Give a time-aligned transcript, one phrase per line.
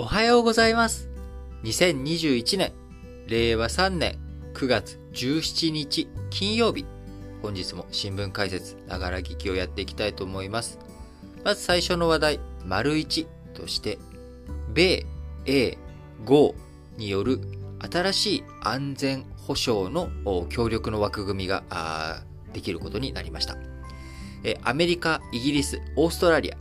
[0.00, 1.10] おはようございます。
[1.62, 2.72] 2021年、
[3.26, 4.18] 令和3年
[4.54, 6.86] 9月17日金曜日。
[7.42, 10.78] 本日も新聞解説、ながら聞きをやっていきたいと思います。
[11.44, 13.98] まず最初の話題、丸1として、
[14.72, 15.04] 米、
[15.44, 15.76] 英、
[16.24, 16.54] 豪
[16.96, 17.38] による
[17.80, 20.08] 新しい安全保障の
[20.48, 22.22] 協力の枠組みが
[22.54, 23.58] できることになりました。
[24.62, 26.56] アメリカ、イギリス、オーストラリア、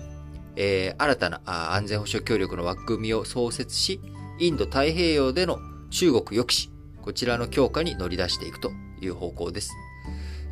[0.61, 4.01] えー、新たな安全保障協力の枠組みを創設し、
[4.39, 5.57] インド太平洋での
[5.89, 6.69] 中国抑止、
[7.01, 9.71] こちらの強化に乗り出していくという方向です。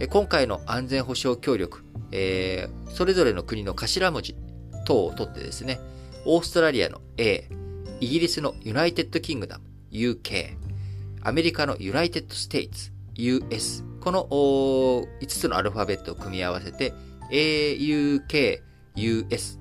[0.10, 1.84] 今回の安全保障協力、
[2.14, 4.38] えー、それぞれの国の頭文字
[4.86, 5.78] 等を取ってですね、
[6.26, 7.50] オーストラリアの A、
[8.00, 10.56] イギリスの United Kingdom UK、
[11.22, 16.94] アメリカの United States US、この5つのアルファベットを組み合わせて
[17.30, 18.62] AUK、
[18.96, 19.60] US、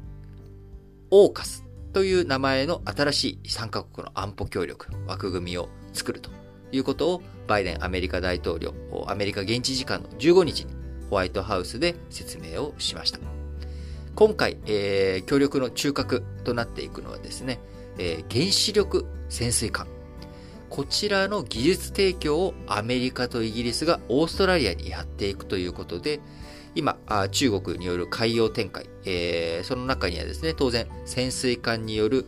[1.19, 6.29] オーカスという名前の新しい3カ国の安保協力枠組みを作ると
[6.73, 8.75] いうことをバイデンアメリカ大統領、
[9.07, 10.75] アメリカ現地時間の15日に
[11.09, 13.19] ホワイトハウスで説明をしました。
[14.15, 17.61] 今回、えー、協力の中核となっていくのはですね、
[17.97, 19.87] えー、原子力潜水艦。
[20.69, 26.21] こちらの技術提供をアメリカとイギリスがオーストラリアにやっていくということで、
[26.77, 26.99] 今、
[27.33, 32.25] 中国による海洋展開、えー、その中にはですね、当然、潜水艦による、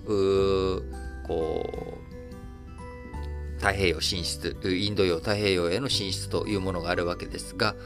[1.27, 7.77] こう、太平洋進出、インド洋太平洋への進出というものがあるわけですが、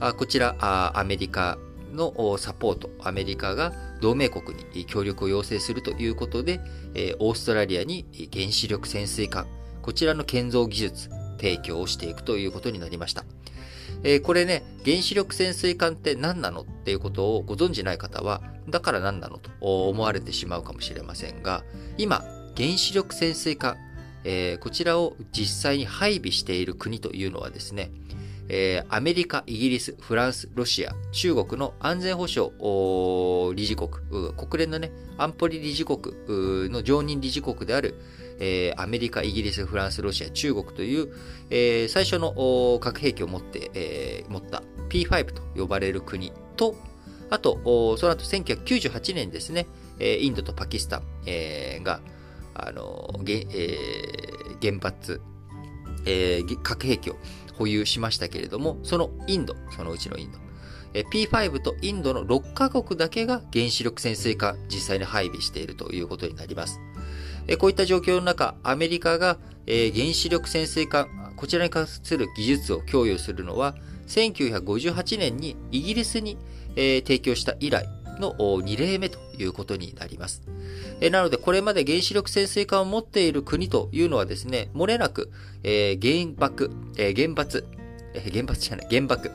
[0.00, 1.58] あこちらあ、アメリカ
[1.92, 6.60] のサポート、アメリカが同盟国に協力を要請するということで
[6.96, 9.46] え、オーストラリアに原子力潜水艦、
[9.82, 13.24] こちらの建造技術、提供をしていくということになりました。
[14.06, 21.64] えー、これね、原子力潜水艦って何なのっていうことをご存じない方は、だから何なのと思われてしまうかもしれませんが、
[21.98, 22.22] 今、
[22.56, 23.76] 原子力潜水艦、
[24.22, 27.90] えー、こちらを実際に配備している国というのはですね、
[28.48, 32.52] えー、アメリカ、イギリス、フランス、ロシア、中国の安全保障
[33.56, 33.90] 理事国、
[34.36, 36.00] 国連のね、安保理理事国
[36.70, 37.96] の常任理事国である、
[38.38, 41.12] えー、アメリカ、イギリス、フランス、ロシア、中国という、
[41.50, 46.76] えー、最初の核兵器を持って、えー、持った P5 と呼ばれる国と、
[47.30, 49.66] あと、その後1998年ですね、
[49.98, 52.00] インドとパキスタン、えー、が、
[52.54, 55.20] あの、えー、原発、
[56.04, 57.16] えー、核兵器を
[57.58, 60.38] 保有しましたけれども、そのインド、そのうちのインド、
[61.10, 66.80] P5 とインドの6カ国だけが原子力潜水艦実際に配備しているということになります。
[67.58, 73.74] こういった状況の中、アメリカが原子力潜水艦、こちらに関する技術を供与するのは、
[74.08, 76.38] 1958年にイギリスに
[76.74, 77.86] 提供した以来
[78.18, 80.42] の2例目ということになります。
[81.10, 85.30] なので、これまで原子力潜水艦を持っている国というのはですね、漏れなく、
[85.62, 87.66] 原爆、原発、
[88.32, 89.30] 原発じゃない、原爆、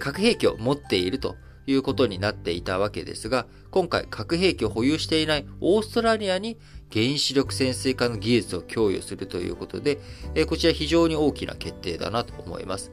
[0.00, 1.36] 核兵器を持っていると
[1.66, 6.58] いうことになっていたわけですが、今回核兵器を保有していないオーストラリアに
[6.92, 9.98] 原子力潜水艦の技術を供与するということで、
[10.46, 12.90] こちら非常に大きな決定だなと思います。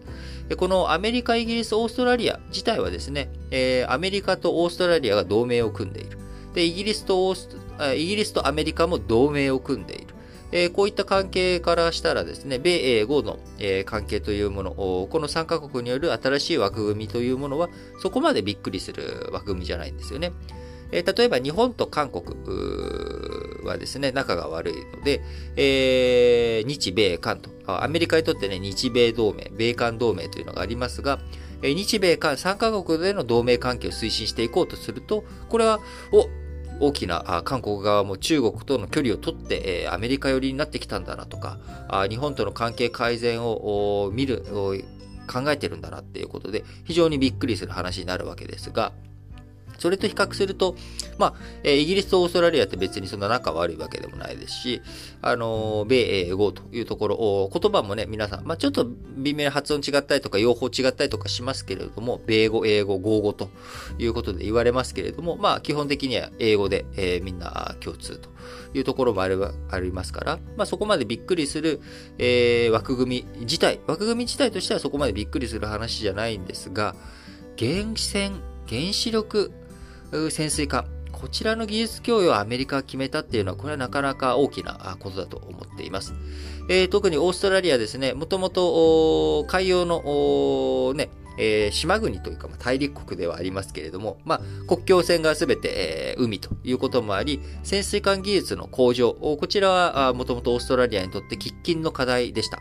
[0.58, 3.30] このアメリカ、イギリス、オーストラリア自体はですね、
[3.88, 6.18] アメリカとオーストラリアが同盟を組んでいる。
[6.54, 7.36] で、イギリスと
[7.96, 10.72] イギリスとアメリカも同盟を組んでいる。
[10.72, 13.38] こういった関係からしたらですね、米英豪の、
[13.86, 17.70] 関係というもの、この3カ国による新しい枠組みというものは、
[18.02, 20.32] そこまでびっくりする枠組みじゃないんですよね。
[20.92, 22.26] え例えば日本と韓国
[23.64, 25.22] はですね、仲が悪いので、
[25.56, 31.20] えー、日米韓と、アメリカにとってね、日米同盟、米韓同盟というのがありますが、
[31.62, 35.80] え日米韓3カ国での同盟関係を推進していこうとすると、これは、
[36.12, 36.28] お、
[36.82, 41.60] 大きな韓国側も中国との距離を取ってアメリカ寄りになってきたんだなとか、
[42.10, 44.46] 日本との関係改善を見る、
[45.32, 48.94] 考えてるんだなっていうことで、非常にびっくりする話になるわけですが、
[49.80, 50.76] それと比較すると、
[51.18, 51.34] まあ、
[51.64, 54.82] えイギリスとオーストラリアって別にそんな仲悪いわけでもないですし、
[55.22, 58.88] あの米英語というところ、言葉もね、皆さん、まあ、ちょっと
[59.18, 63.50] 微妙に発音違ったりとか、用法違ったりとかしますけれども、米語、英語、合語と
[63.98, 68.30] いうことで言われますけれども、まあ、基本的には英語で、えー、みんな共通と
[68.74, 71.82] いうところもあればありますから、まあ、そこまでびっくりする、
[72.18, 76.96] えー、枠組み自体、枠組み自体としてはそこまでびっくりする話じゃないんですが、
[77.58, 79.52] 原戦、原子力
[80.30, 86.14] 潜水艦、こちらの技術供与をアメリカが決めたっていうのは、これはなかなか大きなことだと思っています。
[86.70, 102.60] えー、特にオーストラリアですね、もともと海洋のね、えー、島国というか、まあ、大陸国ではありますけれども、まあ、国境線がすべて、えー、海ということもあり、潜水艦技術の向上、こちらはもともとオーストラリアにとって喫緊の課題でした。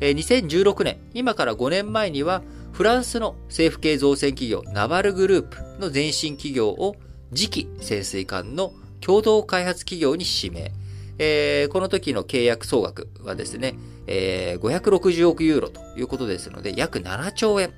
[0.00, 2.42] 2016年、今から5年前には、
[2.74, 6.96] フランスの政府系造船企業ナバルグループの前身企業を
[7.32, 10.72] 次期潜水艦の共同開発企業に指名。
[11.18, 13.76] えー、この時の契約総額はですね、
[14.08, 17.72] えー、560億ユーロということですので、約7兆円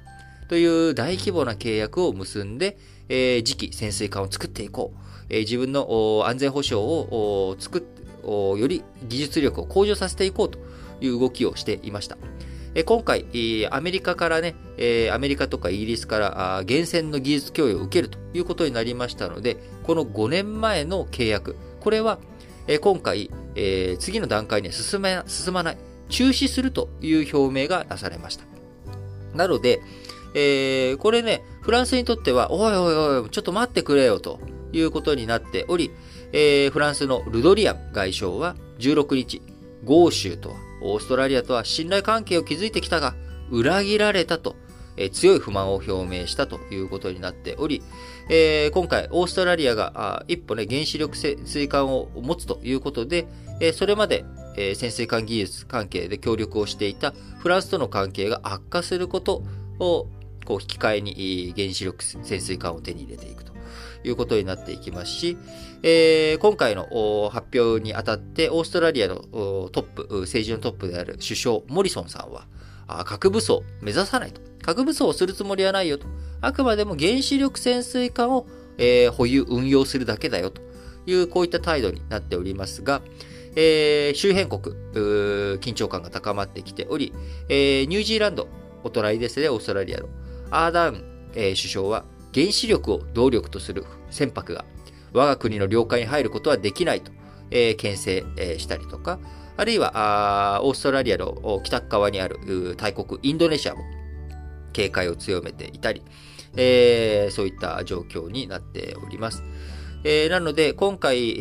[0.48, 2.78] という大規模な契約を結んで、
[3.10, 4.99] えー、次期潜水艦を作っていこう。
[5.28, 7.82] えー、自分の安全保障を作っ
[8.26, 10.58] より技術力を向上させていこうと
[11.02, 12.16] いう動きをしていました。
[12.78, 13.25] え今回、
[13.70, 22.19] アメリカからね、えアメリカとかイギリスから厳選の技術供与を受けるということになりましたので、この5年前の契約、これは
[22.67, 25.78] え今回、え次の段階に進め進まない、
[26.11, 28.44] 中止するという表明がなされました。
[29.34, 29.81] なので、
[30.34, 34.38] えー、これね、フランスにとっては、おいおいおい、ちょっと待ってくれよと
[34.75, 35.90] いうことになっており、
[36.32, 39.40] えー、フランスのルドリアン外相は16日、
[39.84, 43.14] 豪州とはオーストラリアとは信頼関係を築いてきたが、
[43.50, 44.56] 裏切られたと、
[44.96, 47.82] え、強い不満を表明したということになっており、
[48.28, 53.26] えー、今回、オーストラリアがあ一歩ね、原子力潜水艦を持つということで、
[53.61, 54.25] えー、それまで、
[54.56, 59.43] えー、潜水艦技術関係で協力をしていたフランスとの関係が悪化すること
[59.78, 60.08] を
[60.44, 63.55] こう引き換えに原子力潜水艦を手に入れていくと。
[64.08, 65.36] いうことになっていきますし、
[65.82, 72.46] えー、今回の発表にあたって、オーストラリアのトップ、政治のトップである首相、モリソンさんは、
[73.04, 74.40] 核武装目指さないと。
[74.62, 76.06] 核武装をするつもりはないよと。
[76.40, 78.46] あくまでも原子力潜水艦を、
[78.78, 80.62] えー、保有、運用するだけだよと
[81.06, 83.02] いう、こういった態度になっておりますが、
[83.56, 84.76] えー、周辺国、
[85.58, 87.12] 緊張感が高まってきており、
[87.48, 88.48] えー、ニュージーランド、
[88.84, 90.08] お隣ですね、オーストラリアの。
[90.50, 91.04] アーダーン、
[91.34, 92.04] えー、首相は、
[92.36, 94.66] 原子力を動力とする船舶が
[95.14, 97.10] 我が国の領海に入ることはできないと、
[97.50, 99.18] えー、牽制、えー、したりとか、
[99.56, 103.80] あるいはオーストラリアの北側にある大国インドネシアも
[104.74, 106.02] 警戒を強めていたり、
[106.54, 109.42] えー、そういった状況になっております。
[110.04, 111.32] えー、なので、今回、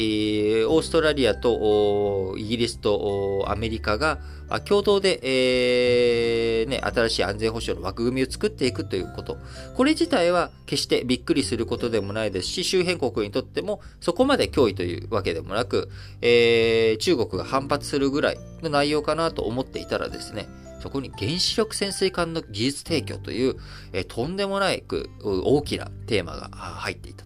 [0.63, 4.19] オーストラリアとイギリスとアメリカが
[4.65, 9.37] 共同で、えー、ね、新しい安全保障の枠組みを作っていくということ。
[9.75, 15.89] これ自体は決してびっくりすることでもないですし、周辺国にとってもそこまで脅威というわけでもなく、
[16.21, 20.47] えー、中国が反発するぐらいの内容かなと思っていたらですね、
[20.81, 23.55] そこに原子力潜水艦の技術提供という、
[23.93, 27.24] えー、とんでもないく大きなテーマが入っていた。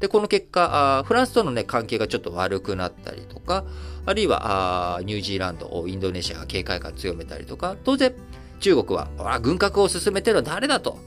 [0.00, 3.64] で、この結果、フランスとのね、関係がちょっと悪くなったりとか、
[4.06, 8.14] あるいは、ニュージーランド、インドネシアが警戒感強めたりとか、当然、
[8.60, 10.98] 中国は、あ軍拡を進めてるのは誰だと。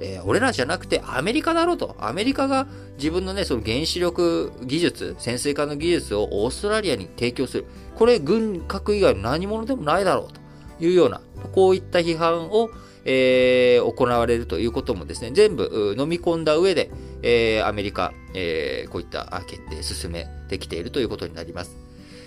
[0.00, 1.96] えー、俺らじゃなくてアメリカだろうと。
[1.98, 2.66] アメリカが
[2.98, 7.66] 自分のね、その原子力技術、潜水艦の技術をオーストラリアに提供する。
[7.96, 11.20] これ、軍拡以外の何者でもないだろうというような、
[11.52, 12.70] こういった批判を、
[13.10, 16.90] えー、行われるということもですね、全部飲み込んだ上で、
[17.22, 21.74] えー、アメリカ、えー、こういった決定進めてきているということになります。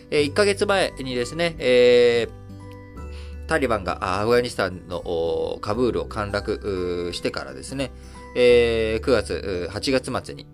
[0.10, 7.92] えー、1ヶ月前にですね、えー、タリバンがアフガニスタンのカブールを陥落してからですね、
[8.36, 10.48] えー、9月、8月末に、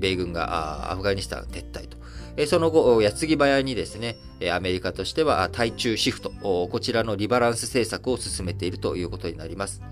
[0.00, 2.01] 米軍がアフガニスタン撤退と。
[2.46, 4.16] その後、矢継ぎ早にですね、
[4.52, 9.82] アメリカとしては対中シフト、こちらのリバランス政策を進めているということになります。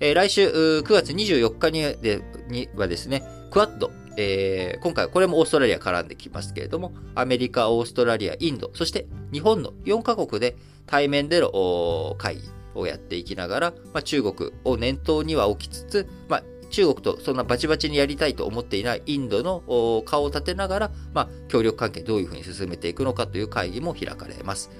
[0.00, 10.56] 来週9月24日にはですね、クワッド、えー、今回これもオーストラリア絡んできますけれども、アメリカ、オーストラリア、インド、そして日本の4カ国で
[10.86, 12.42] 対面での会議
[12.74, 16.42] をやっていきながら、まあ、中国を念頭には置きつつ、まあ、
[16.72, 24.70] 中国とそんなバチバチにやりたいと思っていないインドの顔を立てながら、まあ、協力関係どういうふうに進めていくのかという会議も開かれます。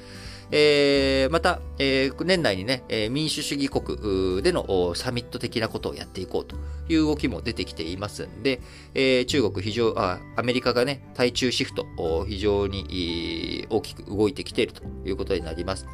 [0.54, 6.56] えー、また、えー、年内にね、えー、民主主義国でのサミット的なことをやっていこうと
[6.90, 8.60] いう動きも出てきていますんで、
[8.92, 11.86] えー、中国非常あ、アメリカがね、対中シフト、
[12.28, 15.86] 非常に大きく動いてきているということになります。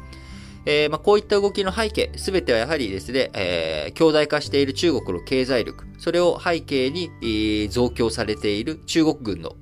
[0.65, 9.55] えーまあ、こういった動きの背景、すべてはやはりですね、えー、強大化している中国の経済力、それを背景に、えー、増強されている中国軍の、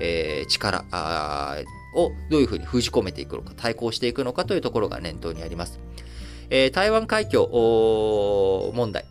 [0.00, 0.84] えー、力
[1.94, 5.80] をどういうふうに封じ込めていくのか、対抗していくのかというところが念頭にあります。
[6.50, 7.46] えー、台湾海峡
[8.74, 9.04] 問題、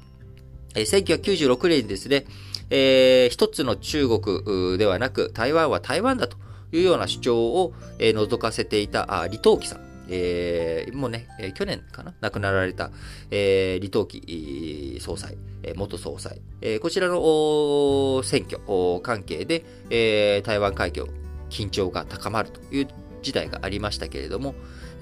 [0.76, 2.26] えー、1996年にですね、
[2.70, 6.38] えー、一つの中国ではなく、台湾は台湾だと
[6.72, 9.93] いうような主張を、えー、覗かせていた李登輝さん。
[10.16, 12.14] えー、もうね、えー、去年かな？
[12.22, 12.92] 亡くなられた、
[13.32, 18.60] えー、李登輝総裁、え、元総裁、え、こちらの選挙
[19.02, 21.08] 関係で、え、台湾海峡
[21.50, 22.88] 緊張が高まるという
[23.24, 24.54] 時代がありましたけれども、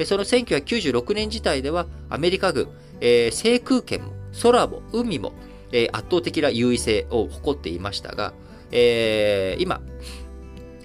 [0.06, 2.70] その1996年時代ではアメリカ軍、
[3.02, 5.34] え、制空権も空も海も、
[5.74, 8.34] え、圧倒的な優位性を誇っていましたが、
[8.72, 9.82] え、今、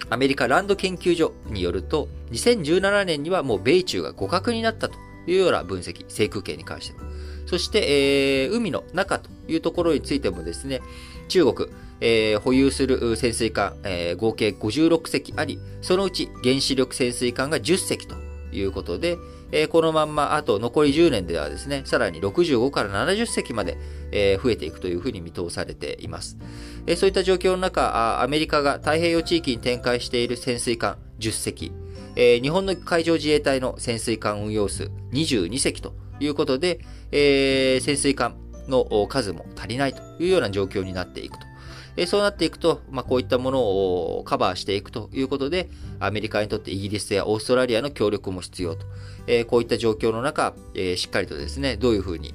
[0.08, 4.96] アメリカランド研究所によると、2017年にはもう米中が互角になったと
[5.26, 7.06] いうような分析、制空権に関しては。
[7.46, 10.80] そして、えー、海の中というところについてもですね、
[11.28, 11.70] 中国、
[12.00, 18.16] えー、保有する潜水艦、えー、合計56隻あり、そのうち原子力潜水艦が10隻と
[18.52, 19.16] いうことで、
[19.52, 23.78] えー、このまんまあと残り10年ではですね、さらに65から70隻まで、
[24.10, 26.36] えー、増えていくというふうに見通されています。
[26.94, 31.72] そういった状況の中、アメリカが太平洋地域に展開している潜水艦10隻、
[32.14, 38.36] 日本の海上自衛隊の潜水艦運用数22隻ということで、潜水艦
[38.68, 41.46] の数も足りないというような状況になっていくと。
[42.06, 48.84] そうなっていくと、まあ、こういったものをカバーしていくということで、アメリカにとってイギリスやオーストラリアの協力も必要と。
[49.46, 50.54] こういった状況の中、
[50.96, 52.34] しっかりとですね、どういうふうに、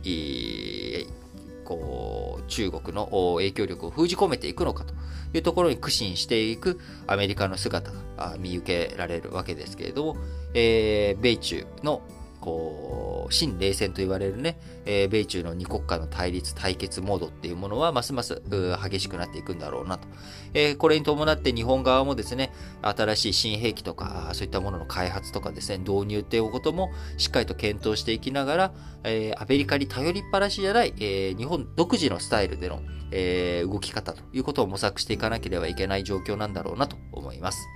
[1.77, 4.93] こう、中国の影響力を封じ込めていくのかと
[5.33, 10.17] いうところに苦心していくアメリカの姿が見受けられるわけですけれども、
[10.53, 12.01] えー、米中の
[12.41, 18.41] こう、新冷戦と言われるね、えー、米中の二国家の対立、対決モードっていうものは、ますます
[18.83, 20.07] 激しくなっていくんだろうなと。
[20.53, 32.81] えー、これに伴って日本側もですね、新しい新兵器とか、そういったものの開発とかですね、導入っていうこともしっかりと検討していきながら、えー、アメリカに頼りっぱなしじゃない、えー、日本独自のスタイルでの、
[33.11, 37.67] えー、動き方ということを模索していかなければいけない状況なんだろうなと思います。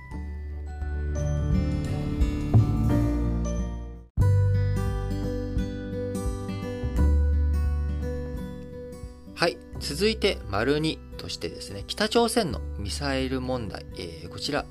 [9.36, 9.58] はい。
[9.80, 14.64] 続いて、丸2としてですね、北朝鮮のミサイル問題、えー、こちら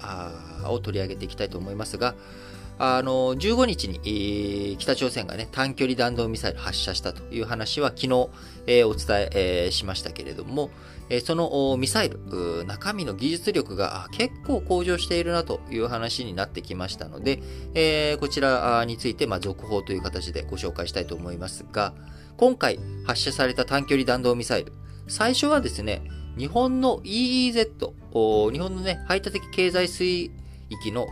[0.63, 2.15] を取り上げていきたいと思いますが、
[2.79, 8.29] あの、15日に、えー、北朝鮮がね、短距離弾道ミサイル発射したという話は昨日、
[8.65, 10.71] えー、お伝え、しましたけれども、
[11.23, 21.93] そのミサイル、中身の技術力が結構向上しているなという話になってきましたので、こちらについて、まあ、続報という形でご紹介したいと思いますが、
[22.37, 24.73] 今回発射された短距離弾道ミサイル、
[25.07, 26.01] 最初はですね、
[26.37, 30.31] 日本の EEZ、日本のね、排他的経済水
[30.69, 31.05] 域の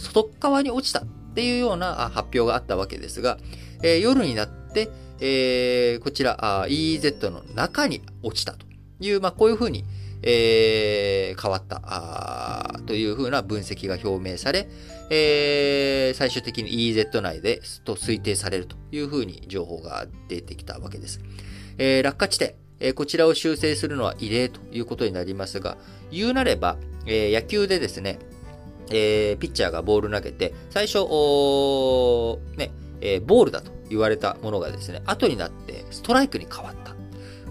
[0.00, 3.38] 外側に落ちたっていうような発表があったわけですが、
[3.82, 4.88] えー、夜になって、
[5.20, 8.66] えー、こちら EEZ の中に落ちたと
[9.00, 9.84] いう、まあ、こういうふうに、
[10.22, 14.68] えー、変わったというふうな分析が表明され、
[15.10, 21.20] えー、最終的に EEZ 内でと推定されるというふうに情報が出てきたわけです。
[21.78, 25.76] えー、落下地点、えー、こちらを修正するのは異例ということになりますが、
[26.10, 28.18] 言うなれば、えー、野球でですね、
[28.90, 30.98] えー、ピッチャーがボール投げて、最初、
[32.56, 36.94] ね、えー、ボールだと言われたものがですね、後になってストライクに変わった。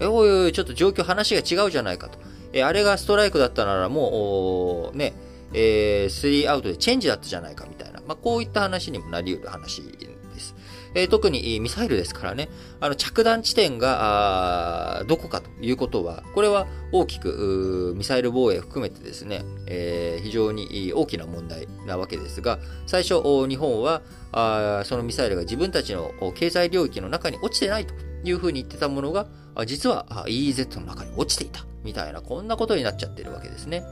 [0.00, 2.18] えおいおい、ちょっと状況話が違うじゃないかと。
[2.56, 5.12] え、あれがストライクだったならもう、ね、
[5.52, 10.54] えー、スリーアウトでチェンジだったじゃないかみたいな、まあ、こういった話にもなり得る話です。
[10.94, 12.48] えー、特にミサイルですからね、
[12.80, 24.00] あの着弾地点がどこかということは、これは大きくミサイル防衛含めてですね、えー、非常に大きな問題なわけですが、最初、日本は
[24.32, 27.92] あそのミサイルが自分たちの経済領域の中に落ちてないと
[28.24, 29.26] いうふうに言ってたものが、
[29.66, 31.66] 実は EEZ の中に落ちていた。
[31.86, 33.84] みたいな、こんなことになっちゃってるわけですね。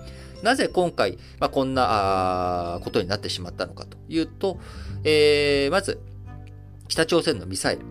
[0.43, 4.59] なぜ今回、まあ、こんなことになってしまったのかというと、
[5.05, 6.01] えー、まず、
[6.89, 7.83] 北朝鮮のミサイル、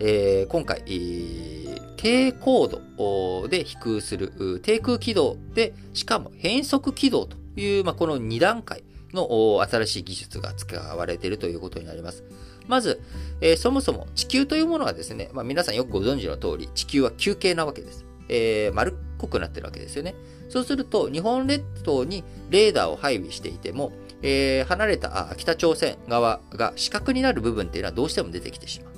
[0.00, 8.84] えー、今回、えー、低高度で飛空する、低空軌道で、しかも変速軌道という、まあ、この2段階
[9.14, 12.24] の新しい技術が使われているということになります。
[12.66, 13.00] まず、
[13.40, 18.04] えー、そもそも地球というものはですね、まあ、皆さんよくご存知の通り、地球は球形なわけです。
[18.28, 20.14] えー、丸っこくなってるわけですよね。
[20.48, 28.94] そうすると、日本列島にレーダーを配備していても、えー、離れたあ北朝鮮側が死角になる部分っていうのはどうしても出てきてしまう。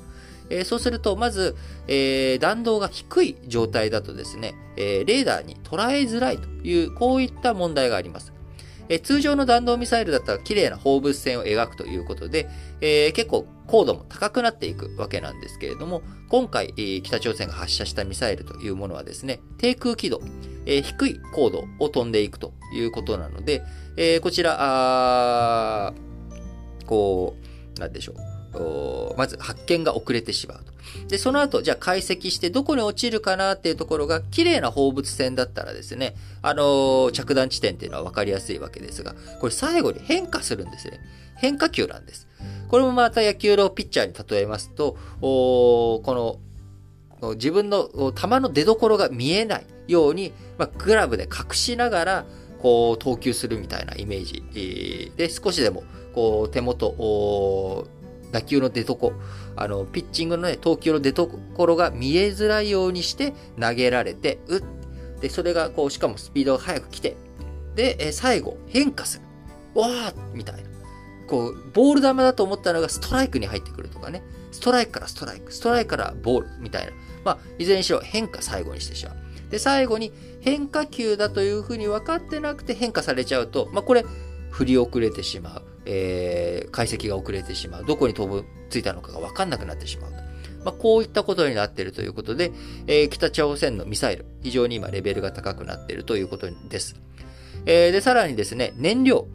[0.49, 1.57] えー、そうすると、まず、
[1.89, 8.33] えー、弾道が低い状態だとですね、えレーダーに捉えづらいという、こういった問題があります。
[8.89, 12.49] え通常の弾道ミサイルだったら綺麗な放物線を描くということで、
[12.81, 20.21] えー、結構高度も高くなっていくわけなんですけれども、今回、北朝鮮が発射したミサイルというものはですね、低空軌道、
[20.67, 23.63] えー、低い高度を飛んでいくということなので、
[23.97, 25.93] えこちら、
[26.87, 27.37] こ
[27.77, 29.17] う、なんでしょう。
[29.17, 30.76] まず発見が遅れてしまうと。
[31.09, 41.01] で、その後、じゃあ解析してどこに落ちるかなっていうところが、綺麗な放物線だったらですね、あのー、着弾地点っていうのは分かりやすいわけですが、これ最後に変化するんですね。
[41.37, 42.29] 変化球なんです。
[42.69, 46.03] これもまた野球のピッチャーに例えますと、こ
[47.23, 52.27] の、自分の球の出所が見えないように、まあ、グラブで隠しながら、
[52.61, 57.87] こう、投球するみたいなイメージで、少しでも、こう、手元、
[58.37, 59.15] 打球の出所、
[59.57, 64.63] あの、ピッチングのね、投球の出所が見えづらいようにして投げられて、うっ。
[65.23, 67.17] で、それが、こう、しかもスピードが速く来て、
[67.75, 69.21] で、え最後、変化す
[69.75, 69.81] る。
[69.81, 70.69] わーみたいな。
[71.27, 74.23] こう、ボール球だと思ったのがストライクに入ってくるとかね。
[74.53, 76.93] ストライクからストライク、ストライクからボールみたいな。
[77.25, 79.17] まあ、いずれにしろ変化最後にしてしまう。
[79.51, 80.13] で、最後に
[80.43, 84.05] 変化球だというふうに分かってなくて変化されちゃうと、まあ、これ、
[84.51, 85.76] 振り遅れてしまう。
[85.87, 87.85] えー、解析が遅れてしまう。
[87.85, 90.11] どこに飛ぶ、ついたのかが分かんなくなってしまう。
[90.65, 92.51] まあ、こういったことになっているということで、
[92.89, 96.97] えー、北朝鮮のミサイル、非常に今レベルが高くなっているということです。
[97.67, 99.29] えー、で、さらにですね、燃料。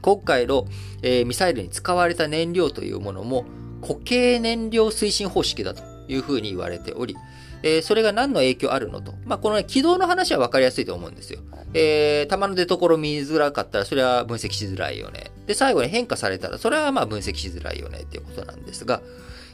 [0.00, 0.66] 今回の、
[1.02, 3.44] えー、ミサイルに使われた燃料というものも、
[3.82, 7.16] 固形燃料推進方式だというふうに言われており、
[7.62, 9.14] えー、それが何の影響あるのと。
[9.24, 11.40] まあ、このね、軌道の話は分かりやすいと思うんですよ。
[11.74, 15.30] えー、弾の出所見づらかったら、それは分析しづらいよね。
[15.46, 19.02] で、最後に変化されたら、それはまあ分析しづらいよねっていうことなんですが、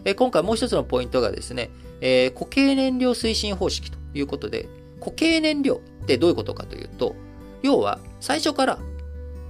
[0.04, 4.68] えー、今回もう一つのポイントがですね、えー、固形燃料推進方式ということで、
[5.00, 7.14] 固形燃料ってどういうことかというと、
[7.62, 8.78] 要は最初から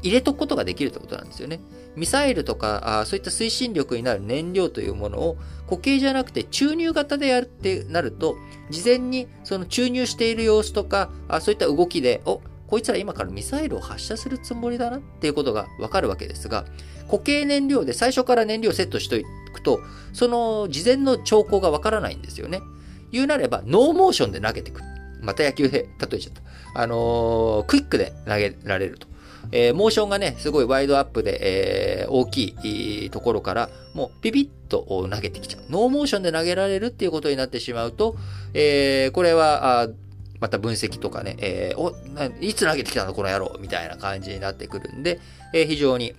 [0.03, 1.61] 入れとくことができるってことなんですよね。
[1.97, 5.37] ミサイルとか、あそういった推進力になる燃料というものを
[5.69, 8.37] 固形じゃなくて注入型でやるってなると、
[8.71, 16.65] 事前にその注入している様子とか、あそういった動きで、おこいつら今からミサイルを発射するつもりだなっていうことがわかるわけですが、
[17.11, 19.81] 固形燃料で最初から燃料セットしておくと、
[20.15, 22.63] その事前の兆候がわからないんですよね。
[23.11, 24.87] 言うなれば、ノーモーションで投げてくる。
[25.21, 26.81] また野球で例えちゃった。
[26.81, 29.07] あのー、クイックで投げられると。
[29.51, 32.55] えー、モーションがね、すごいワインドアップで、えー、大き
[33.05, 35.63] いところから、もうピピッと投げてきちゃう。
[35.71, 38.17] ノーモーションで投げられるっていうことになってしまうと、
[38.55, 39.89] えー、これは、
[40.41, 41.95] また分析とかね、えー、お、
[42.41, 43.15] いつ投げてきたの？
[43.15, 45.21] この野郎みたいな感じになってくるんで、
[45.53, 46.15] えー、非常に、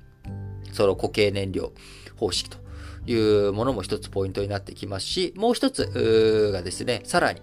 [0.72, 1.74] その固形燃料
[2.16, 2.58] 方式と
[3.06, 7.42] いうものも一つポイントになってきますし、もう一つがですね、さらに、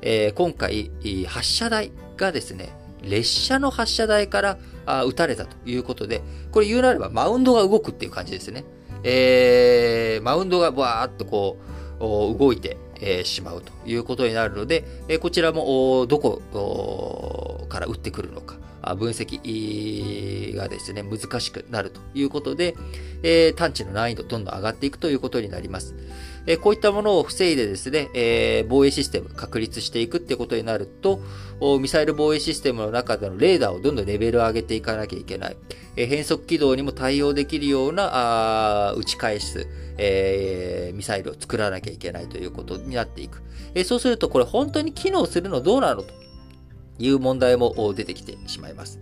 [0.00, 0.90] えー、今回、
[1.26, 2.68] 発射台がですね、
[3.02, 8.64] 列車の発射台からあ撃たれたということで、これ言うなればマウンドが動くっていう感じですね。
[9.04, 11.56] えー、マウンドがバーっとこ
[11.98, 16.40] う、動いて、えー、しまうということになるので、えー、こちらもどこ
[17.68, 18.56] から撃ってくるのか、
[18.96, 22.74] 分析がですね、難しくなるということで、
[23.22, 25.94] えー、探知の難易度どんどん上がっていくということになります。
[26.46, 31.20] えこういったものを防いでですね、え防衛システム確立していくってことになると、
[31.80, 35.56] ミサイル防衛システムの中でのレーダーをどんどんレベルを上げていかなきゃいけない。
[35.96, 43.42] え変速軌道にも対応できるような、あ打ち返す、えー、ミサイルを作らなきゃいけないということになっていく。
[43.74, 46.12] えそうすると、これ本当に機能するのどうなのと
[46.98, 48.98] いう問題も出てきてしまいます。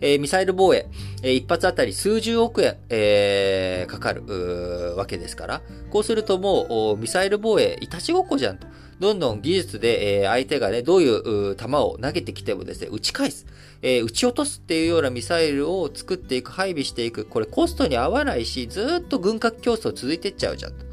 [0.00, 0.86] えー、ミサイル防衛、
[1.22, 8.66] えー、一発あたり数十億円、えー、かかるわけですから、こうするともう、ミサイル防衛、いたちごっこじゃんと。
[9.00, 13.46] どんどん技術で、えー、相手がね、どういう弾を投げてきてもですね、撃ち返す、
[13.80, 17.24] えー、撃ち落とすっていうようなミサイルを作っていく、配備していく。
[17.24, 20.84] これコストに合わないし、ずっと軍拡競争続いていっちゃうじゃんと。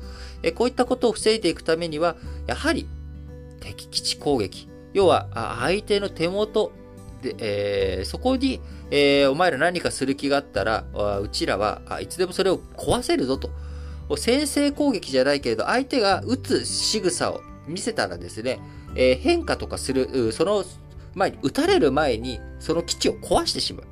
[0.43, 2.15] えー、こういったことを防いでいくためには、
[2.45, 2.87] やはり
[3.59, 4.67] 敵基地攻撃。
[4.93, 6.71] 要は、相手の手元
[7.23, 10.85] で、えー、そこに、えー、お前ら何かする気があったら、
[11.21, 13.49] うちらはいつでもそれを壊せるぞと。
[14.17, 18.59] 先制攻撃じゃないけれど、相手が撃つ仕草を見せたらですね、
[18.95, 20.63] えー、変化とかする、その
[21.15, 23.85] 前に、撃たれる前に、その基地を壊してしまう。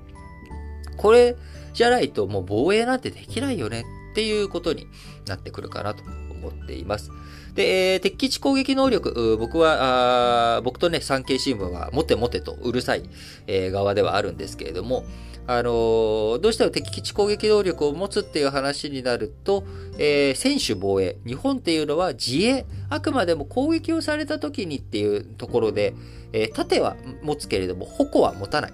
[0.97, 1.36] これ
[1.73, 4.88] じゃないともう防衛なんてできないよねっていうことに
[5.25, 7.10] なってくるかなと思っています。
[7.54, 13.04] で、えー、敵基地攻撃能力、僕は、僕とね、産経新聞は、もてもてとうるさい、
[13.48, 15.04] えー、側ではあるんですけれども、
[15.46, 19.66] あのー、どうしても敵基地攻撃能力を持つっていう話になると、
[19.98, 21.18] えー、選手防衛。
[21.26, 22.66] 日本っていうのは自衛。
[22.89, 25.96] あくまでも攻撃をされた時にっていうところで、
[26.32, 28.74] えー、盾は持つけれども、矛は持たない。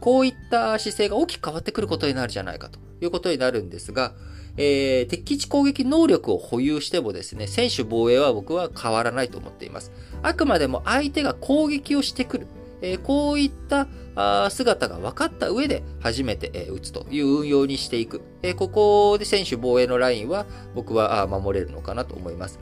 [0.00, 4.12] こういった姿勢が大きく変わってくることになるじゃないかということになるんですが、
[4.58, 9.92] えー、敵基地攻撃能力を保有してもですね、選手防衛は僕は変わらないと思っています。
[10.22, 12.46] あくまでも相手が攻撃をしてくる。
[12.80, 18.20] えー、こういったあ姿が分かった上で初めて、えー、打つという運用にしていく。
[18.42, 22.58] えー、ここで選手防衛のラインは僕は守れるのかなと思います。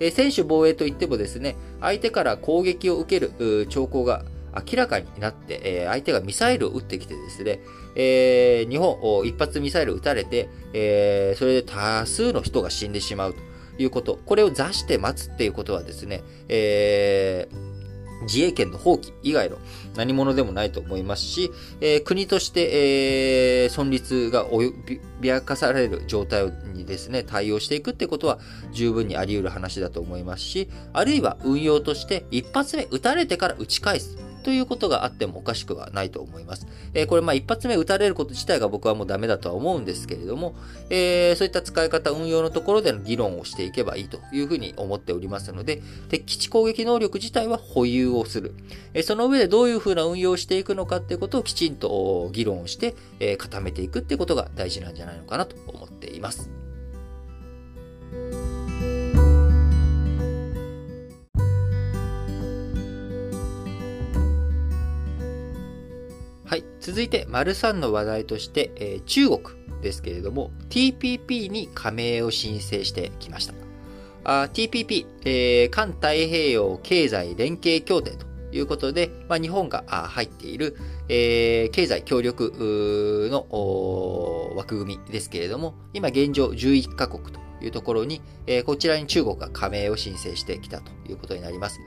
[0.00, 7.60] えー、選手防衛といってもですね、相手から攻撃を受ける兆候が明らかになって、えー、相手がミサイルを撃ってきてですね、
[7.94, 13.40] えー、日本一発ミサイル撃たれて、えー、それで多数の人が死んでしまうと
[13.82, 14.18] いうこと。
[14.24, 19.58] これを座して待つっていうことはですね、えー、自衛権の放棄以外の
[19.96, 28.38] 何者でもないと思いますし、えー、国として、えー、存立が脅かされる状態にですね、対応していくってことは
[28.72, 34.27] 十分にあり得る話だと思いますし、あるいは運用として一発目撃たれてから撃ち返す。
[34.48, 36.66] ということがあってもおかしくはないと思います。
[36.94, 40.54] えー、これまあ一発目打たれること自体が僕はもうダメだとは思うんですけれども、
[40.88, 48.54] えー、そういった使い方、運用のところでの議論をしていけばいいというふうに思っておりますので、敵基地攻撃能力自体は保有をする。
[48.94, 56.57] えー、その上でどういうふうな運用をしていくのかっていうことをきちんと議論をして、え固めていくってことが大事なんじゃないのかなと思っています。
[66.88, 69.40] 続いて、丸3の話題として、えー、中国
[69.82, 73.52] ですけれども、TPP に加盟を申請してきました。
[74.24, 80.78] TPP、えー、環太平洋経済連携協定ということで、まあ、日本が入っている、
[81.10, 83.46] えー、経済協力の
[84.56, 91.80] 枠組みですけれども、今現状11カ国というところに、えー、こちらに中国が加盟を申請してきたということになります。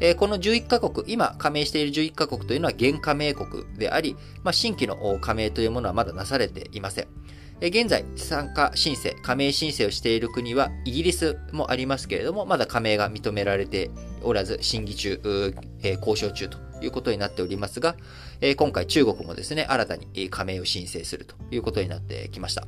[0.00, 7.08] えー、この11カ国、今加盟している11カ国というのは現加盟国であり、まあ、新規の加盟というものはまだなされていません。
[7.60, 13.90] え現在、参加申請、加盟申請をしている国はイギリスもありますけれども、まだ加盟が認められて
[14.22, 15.20] おらず、審議中、
[15.82, 17.96] えー、交渉中ということになっておりますが、
[18.40, 22.66] え、今回中国もですね、新たに加盟を申請するということになってきました。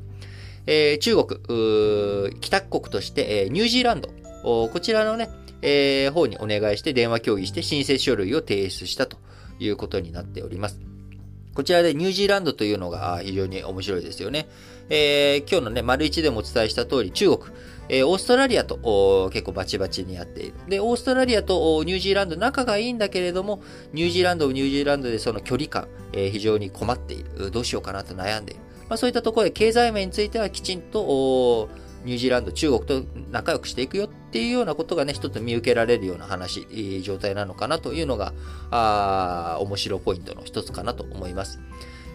[0.67, 4.09] え、中国、帰宅国として、えニュージーランド、
[4.43, 5.29] こちらのね、
[5.63, 9.17] えー、方にお願いして電話協議して申請書類を提出したと
[9.59, 10.81] いうことになっております。
[11.55, 14.47] こちらでニュージーランドというのが非常に面白いですよね。
[14.91, 17.55] えー、今日のね、丸一でもお伝えした通り、中国、
[17.89, 20.55] えー、オーストラリアと結構バチバチにやっている。
[20.69, 23.63] で、オーストラリアとニュージーランド仲がいいんだけれども、
[23.95, 27.51] ニュージーランドニュージーランドでその距離感、えー、非常に困っている。
[27.51, 28.61] どうしようかなと悩んでいる。
[28.91, 31.71] まあ、そういったところで経済面についてはきちんと、
[32.05, 36.67] ニュージーランド、中国と仲良くしていくよっていうようなことがね、一つ見受けられるような話、
[37.03, 38.33] 状態なのかなというのが、
[38.71, 41.61] あ面白ポイントの一つかなと思います。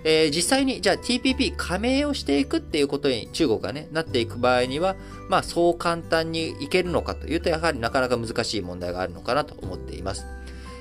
[0.04, 4.96] えー、実際に、じゃあ TPP 加盟をしていくっていうことに中国がね、なっていく場合には、
[5.30, 10.26] まあそう簡単にいけるのかというと、やはりなかなか難しい問題があるのかなと思っています。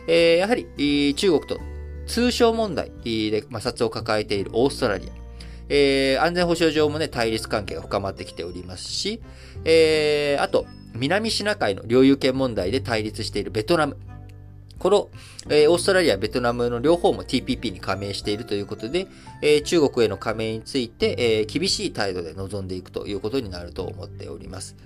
[0.08, 1.60] えー、やはり、中国と
[2.06, 5.19] 通商問題で摩擦を抱えているオーストラリア。
[5.70, 9.22] えー、安全保障上もね、対立関係が深まってきておりますし、
[9.64, 13.96] えー、あと、南シナ海の領有権問題で対立しているベトナム。
[14.80, 15.11] この、
[15.48, 19.06] えー、オーストラリア、ベトナムの両方も TPP に加盟しているということで、
[19.42, 24.76] えー、中国への加盟について、えー、厳しい態度で臨んでいくということになると思っております。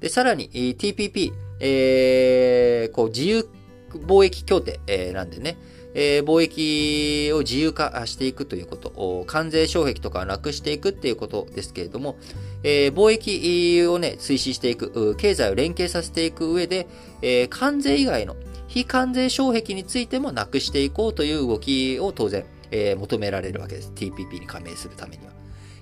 [0.00, 3.48] で、さらに、TPP、えー、こう、自由
[3.90, 5.56] 貿易協定、えー、なんでね、
[5.94, 12.16] えー、貿易を自由化していくということ、関税障壁とかなくしていくっていうことですけれども、
[12.62, 16.86] えー、貿易をね、推進していく、経済を連携させていく上で、
[17.22, 18.36] えー、関税以外の
[18.68, 23.92] 非関税障壁についてもなくしていこうという動きを当然、えー、求められるわけです。
[23.94, 25.32] TPP に加盟するためには。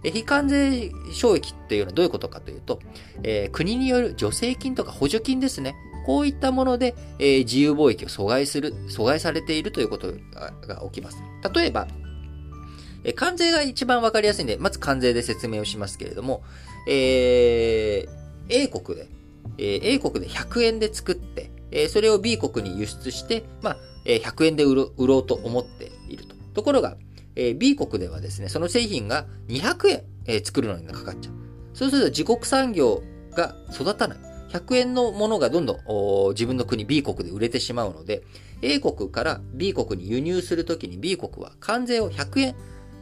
[0.03, 2.79] 非関税障壁っていうのはどういうことかというと、
[3.25, 5.75] えー、国による助成金とか補助金ですね。
[6.07, 10.13] こういったもので、えー、自由貿易を阻害する、阻害されているということ
[10.69, 11.19] が起きます。
[11.53, 11.89] 例えば、
[13.03, 16.45] えー、関税が一番わかりやすいんで、まず関税で説明をしますけれども、
[16.89, 18.09] えー、
[18.49, 19.09] A 国で、
[19.59, 26.37] えー、A 国で100円で作って、えー、それを B 国に輸出して、まあ、えー、100円で売ろうと思っていると。
[26.55, 26.97] ところが、
[27.35, 31.35] えー、B 国ではですね、その製品が200円、えー、作るのにかかっちゃう。
[31.75, 34.26] そうすると自国産業が育たない。
[34.49, 38.23] 100円のものがどんどん自分の国 B 国で売れてしまうので、
[38.63, 42.55] A 国から B 国に輸入するときに B 国は関税を100円、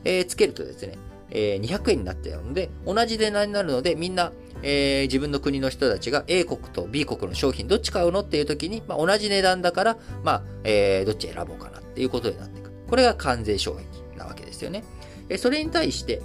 [0.04, 0.98] えー、つけるとですね、
[1.30, 12.74] えー、200円になってるので、同じ値段になるので、みんな、えー、自分の国の人たちが A 国と B 国の商品どっち買うのっていう時に、まあ、同じ値段だから、まあ、えー、どっち選ぼうかなっていうことになってくる。
[12.88, 14.84] これが関税障壁なわけですよね。
[15.28, 16.22] えそれに対して、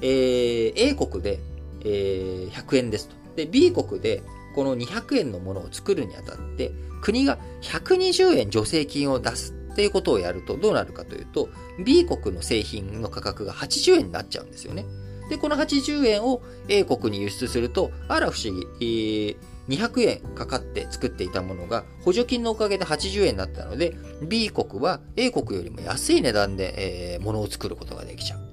[0.00, 1.38] えー、A 国で、
[1.80, 3.23] えー、100円ですと。
[3.36, 4.22] で、B 国で
[4.54, 11.48] この200円のものを作るにあたって、国が120円助成金を出すっていうことをやるとどうなるかというと、
[11.84, 14.86] B 国の製品の価格が80円になっちゃうんですよね。
[15.28, 19.36] で、この80円を A 国に輸出すると、あら不思議、
[19.68, 28.43] 200円かかって作っていたものが補助金のおかげで80円になったので、B 国は A 国よりも安い値段で、えー、物を作ることができちゃう。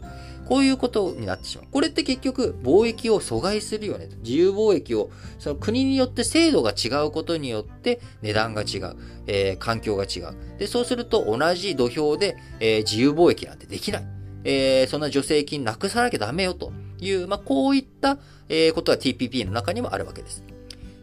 [0.52, 1.68] こういうことになってしまう。
[1.72, 4.10] これって結局、貿易を阻害するよね。
[4.22, 5.10] 自由貿易を、
[5.40, 8.98] その国によって制度が違うことによって値段が違う。
[9.28, 10.36] えー、環境が違う。
[10.60, 14.06] で、そうすると同じ土俵で、えー、自由貿易なんてできない。
[14.44, 18.18] えー、そんな助成金なくさなきゃダメよという、まあ、こういった、
[18.50, 20.44] え、ことが TPP の中にもあるわけです。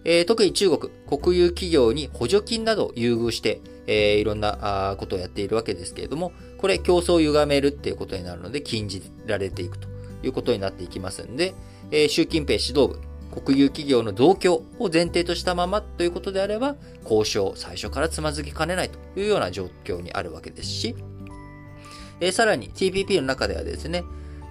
[0.04, 9.88] えー、特に中国、国有企業に補助金などを優遇して、えー、いろんなことをやっているわけですけれども、これ競争を歪めるっていうことになるので禁じられていくと
[10.22, 11.54] いうことになっていきますんで、
[11.90, 13.00] えー、習近平指導
[13.32, 20.94] 部、国有企業の増強を前提としたままということであれば、交渉、最初からつまずきかねないというような状況にあるわけですし、
[22.20, 24.04] えー、さらに TPP の中ではですね、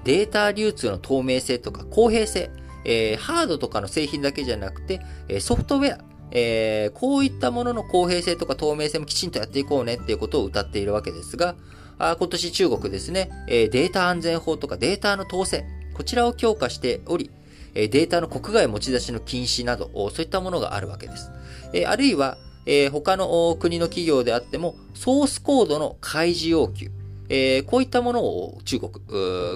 [0.04, 2.50] データ流通の透明性とか公平性、
[2.88, 6.00] えー、ハードとかの製品だけじゃなくて、えソフトウェア、
[6.32, 11.56] えー、こういったものの公平性とか透明性もきちんとやっていこうねっていうことを歌っているわけですが、
[12.00, 17.30] あ今年中国ですね、えー、データ安全法とかデータの統制、こちらを強化しており、
[17.74, 21.32] えー、データの国外持ち出しの禁止など、そういったものがあるわけです。
[21.74, 26.92] えー、あるいは、えー、他の国の企業であっても、ソースコードの開示要求、
[27.30, 28.92] えー、こういったものを中国、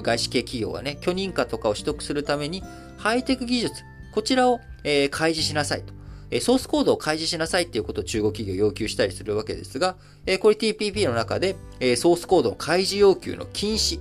[0.03, 2.63] 外資系企業がね、許認可とかを取得するために、
[2.97, 6.01] ハイテク技術、こちらを、えー、開示しなさいと。
[6.31, 13.99] えソースコードを開示しなさいっていうことを中国企業要求したりするわけですが、えこれ TPP の中で、えソースコードの開示要求の禁止。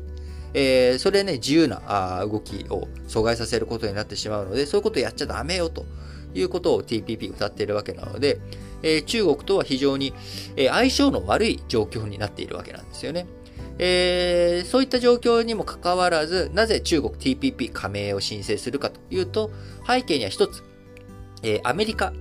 [0.55, 1.83] えそれね、自由な
[2.21, 5.85] あ動きを阻害させることになってしまうので、そういうことをやっちゃダメよと
[6.33, 8.41] いうことを TPP 歌っているわけなので、
[8.85, 10.15] え中国とは非常に、
[10.57, 13.27] え相性の悪い状況になっているわけなんですよね。
[13.83, 19.51] えー、そういった状況にもかかわらず、なぜ中国 TPP 加盟を申請するかというと、
[19.87, 20.63] 背景には一つ、
[21.43, 22.13] えー、アメリカ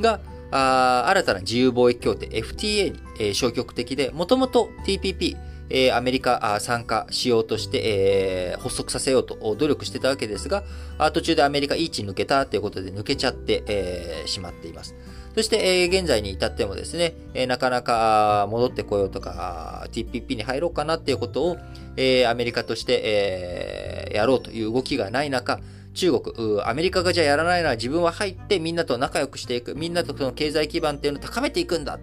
[0.00, 0.18] が
[0.50, 5.36] あ新たな自由貿易協定 FTA に、えー、消極的で、もともと TPP、
[5.70, 10.64] えー、アメリカ参加しようとして、えー、発足させようと努力してたわけですが、
[11.12, 14.96] 途中でアメリカいい位置抜けたということで抜けちゃって、えー、しまっています。
[15.34, 21.56] そして、えー、現在に至ってもですね、えー、なかなか戻ってこようとか、TPP に入ろうかなっていうことを、
[21.96, 25.60] えー、アメリカとして、えー、やろうという動きがない中、
[25.94, 31.98] 中国、アメリカがじゃあやらないなら自分は入ってみんなと仲良くしていく、みんなとその経済基盤っていうのを高めていくんだ。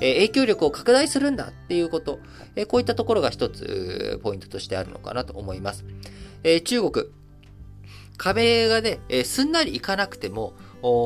[0.00, 2.20] え影響力を拡大するんだっていうこと、
[2.54, 5.84] えこういったところが一つポイントとしてあるのかなと思います。
[6.44, 7.06] え中国、
[8.16, 10.54] 加盟がね、えすんなりいかなくても、